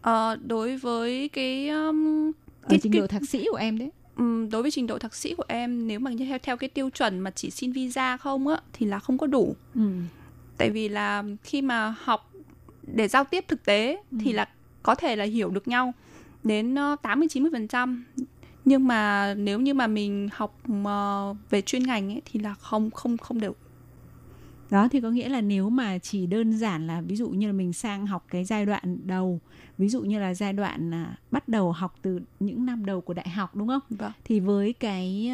[0.00, 2.32] Ờ, đối với cái um,
[2.62, 5.14] Ở cái trình độ thạc sĩ của em đấy um, đối với trình độ thạc
[5.14, 8.48] sĩ của em nếu mà theo theo cái tiêu chuẩn mà chỉ xin visa không
[8.48, 9.56] á thì là không có đủ.
[9.74, 9.90] Ừ
[10.58, 12.32] tại vì là khi mà học
[12.82, 14.18] để giao tiếp thực tế ừ.
[14.20, 14.48] thì là
[14.82, 15.92] có thể là hiểu được nhau
[16.44, 18.04] đến 80 90 phần trăm
[18.64, 22.90] nhưng mà nếu như mà mình học uh, về chuyên ngành ấy, thì là không
[22.90, 23.54] không không đều
[24.70, 27.52] đó thì có nghĩa là nếu mà chỉ đơn giản là ví dụ như là
[27.52, 29.40] mình sang học cái giai đoạn đầu
[29.78, 33.14] ví dụ như là giai đoạn à, bắt đầu học từ những năm đầu của
[33.14, 34.12] đại học đúng không vâng.
[34.24, 35.32] thì với cái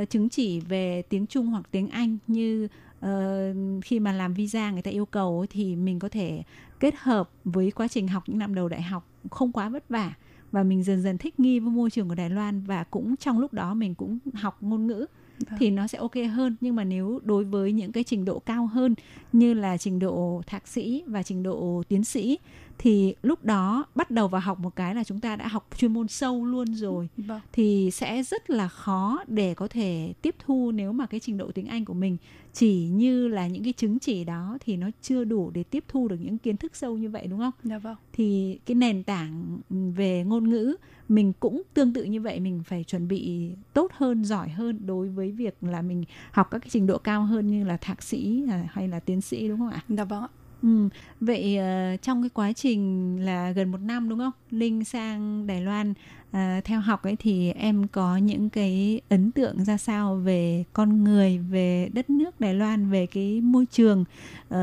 [0.00, 2.68] uh, chứng chỉ về tiếng trung hoặc tiếng anh như
[3.06, 6.42] uh, khi mà làm visa người ta yêu cầu thì mình có thể
[6.80, 10.12] kết hợp với quá trình học những năm đầu đại học không quá vất vả
[10.52, 13.38] và mình dần dần thích nghi với môi trường của Đài Loan và cũng trong
[13.38, 15.06] lúc đó mình cũng học ngôn ngữ
[15.50, 15.58] vâng.
[15.58, 18.66] thì nó sẽ ok hơn nhưng mà nếu đối với những cái trình độ cao
[18.66, 18.94] hơn
[19.32, 22.38] như là trình độ thạc sĩ và trình độ tiến sĩ
[22.82, 25.92] thì lúc đó bắt đầu vào học một cái là chúng ta đã học chuyên
[25.92, 27.40] môn sâu luôn rồi vâng.
[27.52, 31.50] thì sẽ rất là khó để có thể tiếp thu nếu mà cái trình độ
[31.52, 32.16] tiếng Anh của mình
[32.52, 36.08] chỉ như là những cái chứng chỉ đó thì nó chưa đủ để tiếp thu
[36.08, 37.52] được những kiến thức sâu như vậy đúng không?
[37.64, 37.96] Dạ vâng.
[38.12, 40.76] Thì cái nền tảng về ngôn ngữ
[41.08, 45.08] mình cũng tương tự như vậy mình phải chuẩn bị tốt hơn giỏi hơn đối
[45.08, 48.44] với việc là mình học các cái trình độ cao hơn như là thạc sĩ
[48.48, 49.80] à, hay là tiến sĩ đúng không ạ?
[49.88, 50.28] Dạ vâng ạ.
[50.62, 50.88] Ừ,
[51.20, 54.32] vậy uh, trong cái quá trình là gần một năm đúng không?
[54.50, 55.90] Linh sang Đài Loan
[56.30, 61.04] uh, theo học ấy thì em có những cái ấn tượng ra sao về con
[61.04, 64.04] người, về đất nước Đài Loan, về cái môi trường
[64.48, 64.56] uh,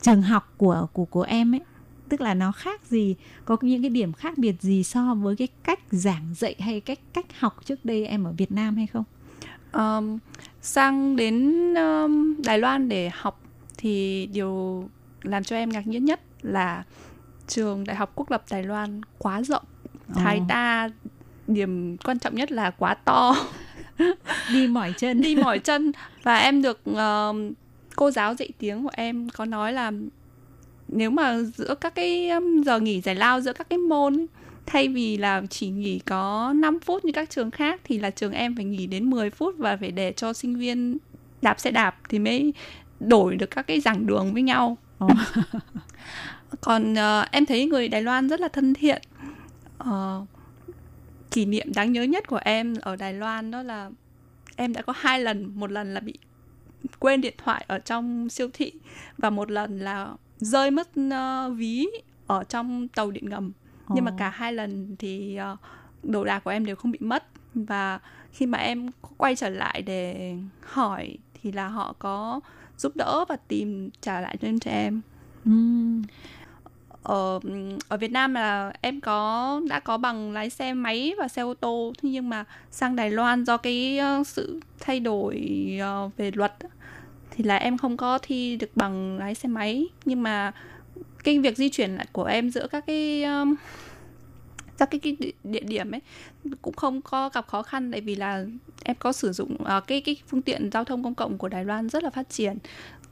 [0.00, 1.60] trường học của của của em ấy?
[2.10, 5.48] tức là nó khác gì có những cái điểm khác biệt gì so với cái
[5.64, 9.04] cách giảng dạy hay cách cách học trước đây em ở Việt Nam hay không
[9.72, 10.18] um,
[10.62, 13.40] sang đến um, Đài Loan để học
[13.76, 14.84] thì điều
[15.22, 16.84] làm cho em ngạc nhiên nhất là
[17.48, 19.64] trường Đại học Quốc lập Đài Loan quá rộng.
[20.14, 20.88] Thái ta
[21.46, 23.36] điểm quan trọng nhất là quá to,
[24.52, 25.92] đi mỏi chân đi mỏi chân
[26.22, 27.36] và em được uh,
[27.96, 29.92] cô giáo dạy tiếng của em có nói là
[30.88, 32.30] nếu mà giữa các cái
[32.64, 34.26] giờ nghỉ giải lao giữa các cái môn
[34.66, 38.32] thay vì là chỉ nghỉ có 5 phút như các trường khác thì là trường
[38.32, 40.98] em phải nghỉ đến 10 phút và phải để cho sinh viên
[41.42, 42.54] đạp xe đạp thì mới
[43.00, 44.78] đổi được các cái giảng đường với nhau.
[46.60, 49.02] Còn ờ, em thấy người Đài Loan rất là thân thiện.
[49.78, 50.24] Ờ,
[51.30, 53.90] kỷ niệm đáng nhớ nhất của em ở Đài Loan đó là
[54.56, 56.14] em đã có hai lần, một lần là bị
[56.98, 58.72] quên điện thoại ở trong siêu thị
[59.18, 61.86] và một lần là rơi mất ờ, ví
[62.26, 63.52] ở trong tàu điện ngầm.
[63.88, 65.56] Nhưng mà cả hai lần thì ờ,
[66.02, 67.24] đồ đạc của em đều không bị mất
[67.54, 68.00] và
[68.32, 72.40] khi mà em quay trở lại để hỏi thì là họ có
[72.80, 75.00] giúp đỡ và tìm trả lại cho em
[75.44, 76.02] Ừm.
[77.02, 77.40] ở
[77.88, 81.54] ở Việt Nam là em có đã có bằng lái xe máy và xe ô
[81.54, 85.40] tô nhưng mà sang Đài Loan do cái ờ, sự thay đổi
[85.80, 86.54] ờ, về luật
[87.30, 90.52] thì là em không có thi được bằng lái xe máy nhưng mà
[91.24, 93.54] cái việc di chuyển lại của em giữa các cái um,
[94.78, 96.00] các cái, cái địa điểm ấy
[96.62, 98.44] cũng không có gặp khó khăn tại vì là
[98.84, 101.64] em có sử dụng uh, cái cái phương tiện giao thông công cộng của Đài
[101.64, 102.58] Loan rất là phát triển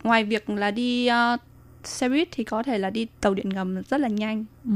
[0.02, 1.40] ngoài việc là đi uh,
[1.84, 4.72] xe buýt thì có thể là đi tàu điện ngầm rất là nhanh Ừ.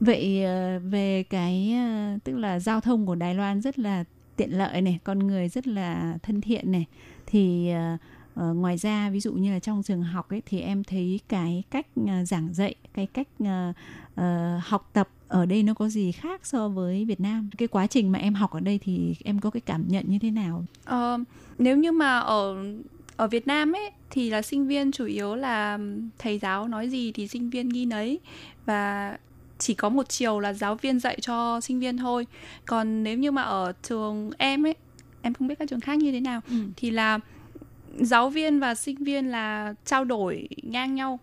[0.00, 1.74] Vậy uh, về cái
[2.14, 4.04] uh, tức là giao thông của Đài Loan rất là
[4.36, 6.86] tiện lợi này, con người rất là thân thiện này.
[7.26, 8.00] Thì uh,
[8.34, 11.62] ờ, ngoài ra ví dụ như là trong trường học ấy thì em thấy cái
[11.70, 13.72] cách ờ, giảng dạy, cái cách ờ,
[14.14, 17.50] ờ, học tập ở đây nó có gì khác so với Việt Nam?
[17.58, 20.18] Cái quá trình mà em học ở đây thì em có cái cảm nhận như
[20.18, 20.64] thế nào?
[20.84, 21.18] Ờ,
[21.58, 22.64] nếu như mà ở
[23.16, 25.78] ở Việt Nam ấy thì là sinh viên chủ yếu là
[26.18, 28.20] thầy giáo nói gì thì sinh viên ghi nấy
[28.66, 29.16] và
[29.58, 32.26] chỉ có một chiều là giáo viên dạy cho sinh viên thôi.
[32.66, 34.74] Còn nếu như mà ở trường em ấy,
[35.22, 36.40] em không biết các trường khác như thế nào
[36.76, 37.18] thì là
[37.98, 41.18] giáo viên và sinh viên là trao đổi ngang nhau.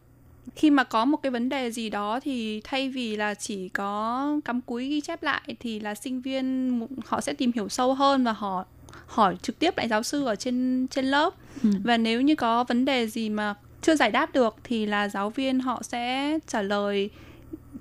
[0.55, 4.39] Khi mà có một cái vấn đề gì đó thì thay vì là chỉ có
[4.45, 8.23] cắm cúi ghi chép lại thì là sinh viên họ sẽ tìm hiểu sâu hơn
[8.23, 8.65] và họ
[9.07, 11.33] hỏi trực tiếp lại giáo sư ở trên trên lớp.
[11.63, 11.69] Ừ.
[11.83, 15.29] và nếu như có vấn đề gì mà chưa giải đáp được thì là giáo
[15.29, 17.09] viên họ sẽ trả lời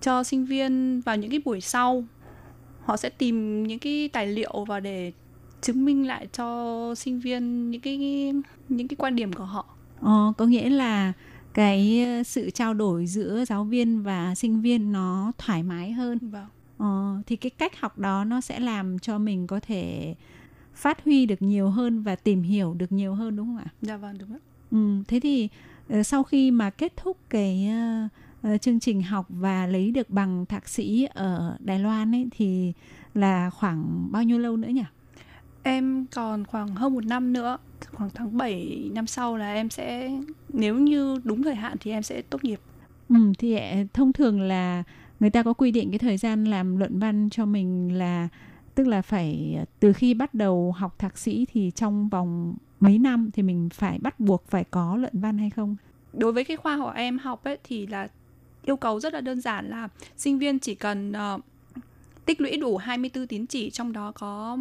[0.00, 2.04] cho sinh viên vào những cái buổi sau.
[2.84, 5.12] Họ sẽ tìm những cái tài liệu và để
[5.62, 7.96] chứng minh lại cho sinh viên những cái
[8.68, 9.66] những cái quan điểm của họ
[10.00, 11.12] Ờ, có nghĩa là
[11.54, 16.18] cái ờ, sự trao đổi giữa giáo viên và sinh viên nó thoải mái hơn.
[16.22, 16.46] vâng
[16.78, 20.14] Ờ, thì cái cách học đó nó sẽ làm cho mình có thể
[20.74, 23.66] phát huy được nhiều hơn và tìm hiểu được nhiều hơn đúng không ạ?
[23.82, 24.38] dạ vâng đúng ạ
[24.70, 25.48] Ừ, thế thì
[25.88, 27.68] ờ, sau khi mà kết thúc cái
[28.42, 32.72] ờ, chương trình học và lấy được bằng thạc sĩ ở Đài Loan ấy thì
[33.14, 34.84] là khoảng bao nhiêu lâu nữa nhỉ?
[35.66, 37.58] Em còn khoảng hơn một năm nữa
[37.92, 40.10] Khoảng tháng 7 năm sau là em sẽ
[40.48, 42.60] Nếu như đúng thời hạn thì em sẽ tốt nghiệp
[43.08, 44.82] Ừ, thì ờ, thông thường là
[45.20, 48.28] người ta có quy định cái thời gian làm luận văn cho mình là
[48.74, 52.98] tức là phải ờ, từ khi bắt đầu học thạc sĩ thì trong vòng mấy
[52.98, 55.76] năm thì mình phải bắt buộc phải có luận văn hay không?
[56.12, 58.08] Đối với cái khoa của em học ấy Thì là
[58.64, 61.38] yêu cầu rất là đơn giản là Sinh viên chỉ cần ờ,
[62.24, 64.58] tích lũy đủ 24 tín chỉ Trong đó có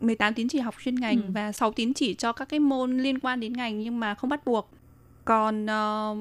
[0.00, 1.22] 18 tín chỉ học chuyên ngành Ừ.
[1.32, 4.30] Và 6 tín chỉ cho các cái môn liên quan đến ngành Nhưng mà không
[4.30, 4.70] bắt buộc
[5.24, 6.16] Còn ờ,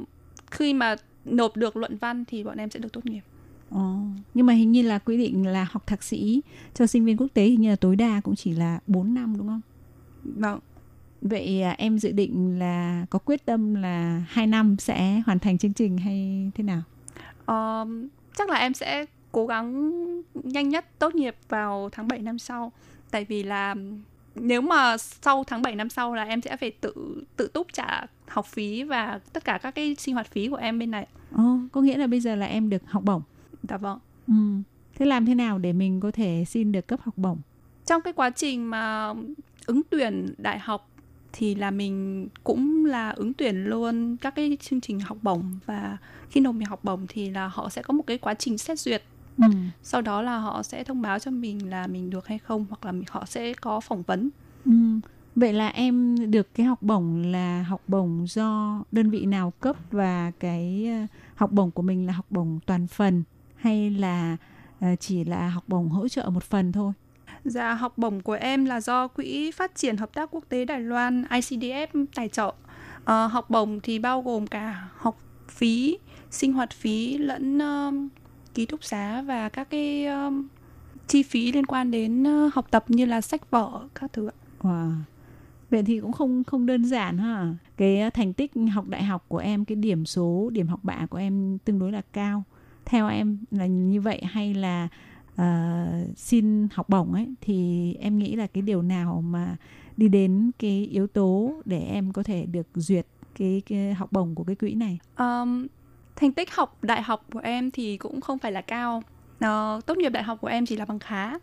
[0.51, 3.21] khi mà nộp được luận văn thì bọn em sẽ được tốt nghiệp
[3.69, 3.99] Ồ,
[4.33, 6.41] nhưng mà hình như là quy định là học thạc sĩ
[6.73, 9.37] cho sinh viên quốc tế hình như là tối đa cũng chỉ là 4 năm
[9.37, 9.61] đúng không?
[10.23, 10.59] Vâng
[11.21, 15.57] Vậy à, em dự định là có quyết tâm là 2 năm sẽ hoàn thành
[15.57, 16.81] chương trình hay thế nào?
[17.45, 17.85] Ờ,
[18.37, 19.91] chắc là em sẽ cố gắng
[20.33, 22.71] nhanh nhất tốt nghiệp vào tháng 7 năm sau
[23.11, 23.75] tại vì là
[24.35, 26.93] nếu mà sau tháng 7 năm sau là em sẽ phải tự
[27.35, 30.79] tự túc trả học phí và tất cả các cái sinh hoạt phí của em
[30.79, 31.07] bên này.
[31.35, 33.21] Ồ, có nghĩa là bây giờ là em được học bổng.
[33.69, 33.99] Dạ vâng.
[34.27, 34.33] Ừ.
[34.95, 37.37] Thế làm thế nào để mình có thể xin được cấp học bổng?
[37.85, 39.13] Trong cái quá trình mà
[39.65, 40.89] ứng tuyển đại học
[41.33, 45.97] thì là mình cũng là ứng tuyển luôn các cái chương trình học bổng và
[46.29, 48.79] khi nộp mình học bổng thì là họ sẽ có một cái quá trình xét
[48.79, 49.03] duyệt
[49.37, 49.43] Ừ.
[49.83, 52.85] sau đó là họ sẽ thông báo cho mình là mình được hay không hoặc
[52.85, 54.29] là họ sẽ có phỏng vấn
[54.65, 54.71] Ừ.
[55.35, 59.75] Vậy là em được cái học bổng là học bổng do đơn vị nào cấp
[59.91, 63.23] và cái ờ, học bổng của mình là học bổng toàn phần
[63.55, 64.37] hay là
[64.79, 66.93] ờ, chỉ là học bổng hỗ trợ một phần thôi?
[67.45, 70.79] Dạ, học bổng của em là do Quỹ Phát triển Hợp tác Quốc tế Đài
[70.81, 72.53] Loan ICDF tài trợ.
[73.05, 75.17] Ờ, học bổng thì bao gồm cả học
[75.47, 75.97] phí,
[76.31, 78.07] sinh hoạt phí lẫn um,
[78.57, 80.47] ký túc xá và các cái um,
[81.07, 84.37] chi phí liên quan đến uh, học tập như là sách vở các thứ ạ.
[84.61, 84.91] Wow.
[85.69, 87.55] Vậy thì cũng không không đơn giản ha.
[87.77, 91.05] Cái ờ, thành tích học đại học của em, cái điểm số, điểm học bạ
[91.09, 92.43] của em tương đối là cao.
[92.85, 94.87] Theo em là như vậy hay là
[95.33, 99.55] uh, xin học bổng ấy thì em nghĩ là cái điều nào mà
[99.97, 104.35] đi đến cái yếu tố để em có thể được duyệt cái, cái học bổng
[104.35, 104.99] của cái quỹ này?
[105.17, 105.67] Um,
[106.17, 109.03] thành tích học đại học của em thì cũng không phải là cao.
[109.37, 111.33] Uh, tốt nghiệp đại học của em chỉ là bằng khá.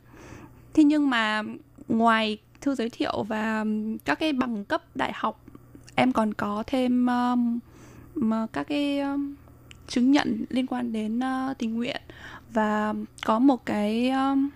[0.75, 1.43] Thế nhưng mà
[1.89, 3.64] ngoài thư giới thiệu và
[4.05, 5.45] các cái bằng cấp đại học
[5.95, 7.61] em còn có thêm um,
[8.53, 9.35] các cái um,
[9.89, 12.01] chứng nhận liên quan đến uh, tình nguyện
[12.51, 12.95] và
[13.27, 14.49] có một cái um,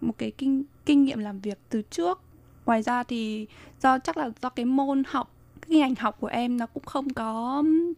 [0.00, 2.20] một cái kinh kinh nghiệm làm việc từ trước
[2.66, 3.46] ngoài ra thì
[3.82, 7.14] do chắc là do cái môn học cái ngành học của em nó cũng không
[7.14, 7.92] có um,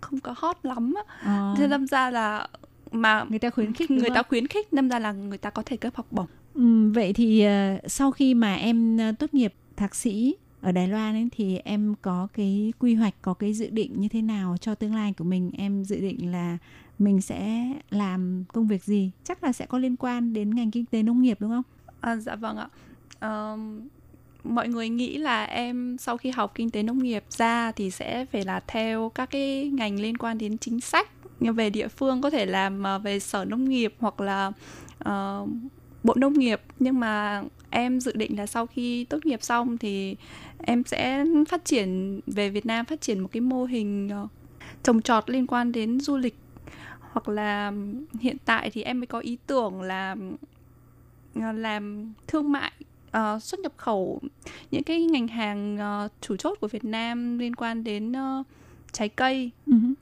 [0.00, 1.54] không có hot lắm à.
[1.56, 2.48] thế đâm ra là
[2.90, 5.62] mà người ta khuyến khích người ta khuyến khích đâm ra là người ta có
[5.66, 6.26] thể cấp học bổng
[6.58, 10.88] Ừ, vậy thì uh, sau khi mà em uh, tốt nghiệp thạc sĩ ở Đài
[10.88, 14.56] Loan ấy, thì em có cái quy hoạch, có cái dự định như thế nào
[14.60, 15.50] cho tương lai của mình?
[15.58, 16.58] Em dự định là
[16.98, 19.10] mình sẽ làm công việc gì?
[19.24, 21.62] Chắc là sẽ có liên quan đến ngành kinh tế nông nghiệp đúng không?
[22.00, 22.68] À, dạ vâng ạ.
[23.20, 23.88] Um,
[24.44, 28.24] mọi người nghĩ là em sau khi học kinh tế nông nghiệp ra thì sẽ
[28.32, 31.08] phải là theo các cái ngành liên quan đến chính sách
[31.40, 34.52] về địa phương có thể làm ờ, về sở nông nghiệp hoặc là
[35.08, 35.48] uh,
[36.02, 36.60] bộ nông nghiệp.
[36.78, 40.16] Nhưng mà em dự định là sau khi tốt nghiệp xong thì
[40.58, 44.28] em sẽ phát triển về Việt Nam phát triển một cái mô hình ờ,
[44.82, 46.36] trồng trọt liên quan đến du lịch.
[47.12, 47.72] Hoặc là
[48.20, 50.16] hiện tại thì em mới có ý tưởng là
[51.34, 52.72] làm thương mại
[53.16, 54.20] uh, xuất nhập khẩu
[54.70, 58.46] những cái ngành hàng uh, chủ chốt của Việt Nam liên quan đến uh,
[58.92, 59.50] trái cây.
[59.66, 59.94] Uh-huh.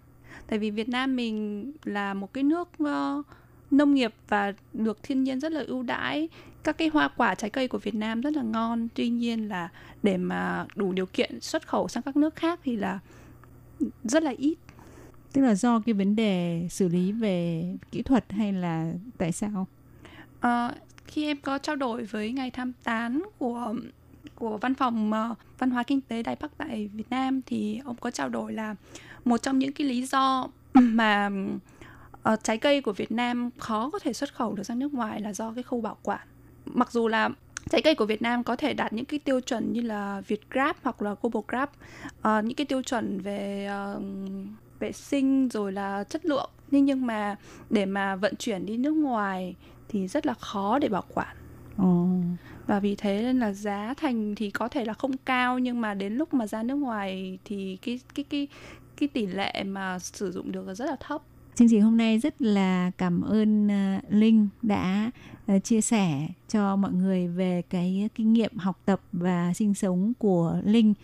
[0.46, 3.26] Tại vì Việt Nam mình là một cái nước uh,
[3.70, 6.28] nông nghiệp và được thiên nhiên rất là ưu đãi
[6.66, 9.68] các cái hoa quả trái cây của Việt Nam rất là ngon tuy nhiên là
[10.02, 12.98] để mà đủ điều kiện xuất khẩu sang các nước khác thì là
[14.04, 14.54] rất là ít
[15.32, 19.66] tức là do cái vấn đề xử lý về kỹ thuật hay là tại sao
[20.40, 20.74] à,
[21.06, 23.74] khi em có trao đổi với ngài tham tán của
[24.34, 27.96] của văn phòng uh, văn hóa kinh tế Đài Bắc tại Việt Nam thì ông
[27.96, 28.74] có trao đổi là
[29.24, 31.30] một trong những cái lý do mà
[32.32, 35.20] uh, trái cây của Việt Nam khó có thể xuất khẩu được sang nước ngoài
[35.20, 36.28] là do cái khâu bảo quản.
[36.66, 37.30] Mặc dù là
[37.70, 40.50] trái cây của Việt Nam có thể đạt những cái tiêu chuẩn như là Việt
[40.50, 44.02] Grab hoặc là Global Grab uh, ờ, những cái tiêu chuẩn về uh,
[44.78, 46.50] vệ sinh rồi là chất lượng.
[46.70, 47.36] Nhưng nhưng mà
[47.70, 49.54] để mà vận chuyển đi nước ngoài
[49.88, 51.36] thì rất là khó để bảo quản
[51.82, 52.38] oh.
[52.66, 55.94] và vì thế nên là giá thành thì có thể là không cao nhưng mà
[55.94, 58.48] đến lúc mà ra nước ngoài thì cái cái cái
[58.96, 61.22] cái tỷ lệ mà sử dụng được là rất là thấp
[61.56, 65.10] Chương trình hôm nay rất là cảm ơn uh, Linh đã
[65.52, 70.12] uh, chia sẻ cho mọi người về cái kinh nghiệm học tập và sinh sống
[70.18, 70.94] của Linh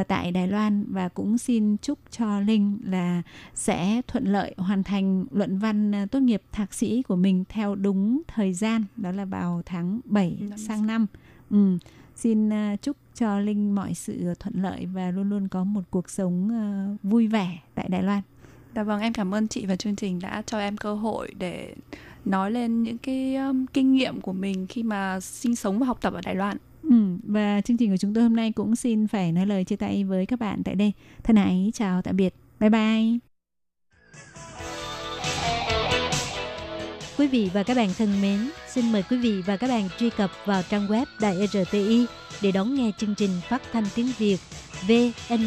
[0.00, 3.22] uh, tại Đài Loan và cũng xin chúc cho Linh là
[3.54, 8.22] sẽ thuận lợi hoàn thành luận văn tốt nghiệp thạc sĩ của mình theo đúng
[8.28, 11.06] thời gian đó là vào tháng 7 Năm sang năm.
[11.50, 11.78] Ừ.
[12.16, 12.50] Xin
[12.82, 16.50] chúc cho Linh mọi sự thuận lợi và luôn luôn có một cuộc sống
[17.02, 18.22] vui vẻ tại Đài Loan.
[18.74, 21.74] Dạ vâng, em cảm ơn chị và chương trình đã cho em cơ hội để
[22.24, 25.98] nói lên những cái um, kinh nghiệm của mình khi mà sinh sống và học
[26.00, 26.56] tập ở Đài Loan.
[26.82, 29.76] Ừ, và chương trình của chúng tôi hôm nay cũng xin phải nói lời chia
[29.76, 30.92] tay với các bạn tại đây.
[31.22, 32.34] Thân ái chào tạm biệt.
[32.60, 33.02] Bye bye.
[37.18, 40.10] Quý vị và các bạn thân mến, xin mời quý vị và các bạn truy
[40.10, 42.06] cập vào trang web Đài RTI
[42.42, 44.38] để đón nghe chương trình phát thanh tiếng Việt
[44.88, 45.46] vn.rti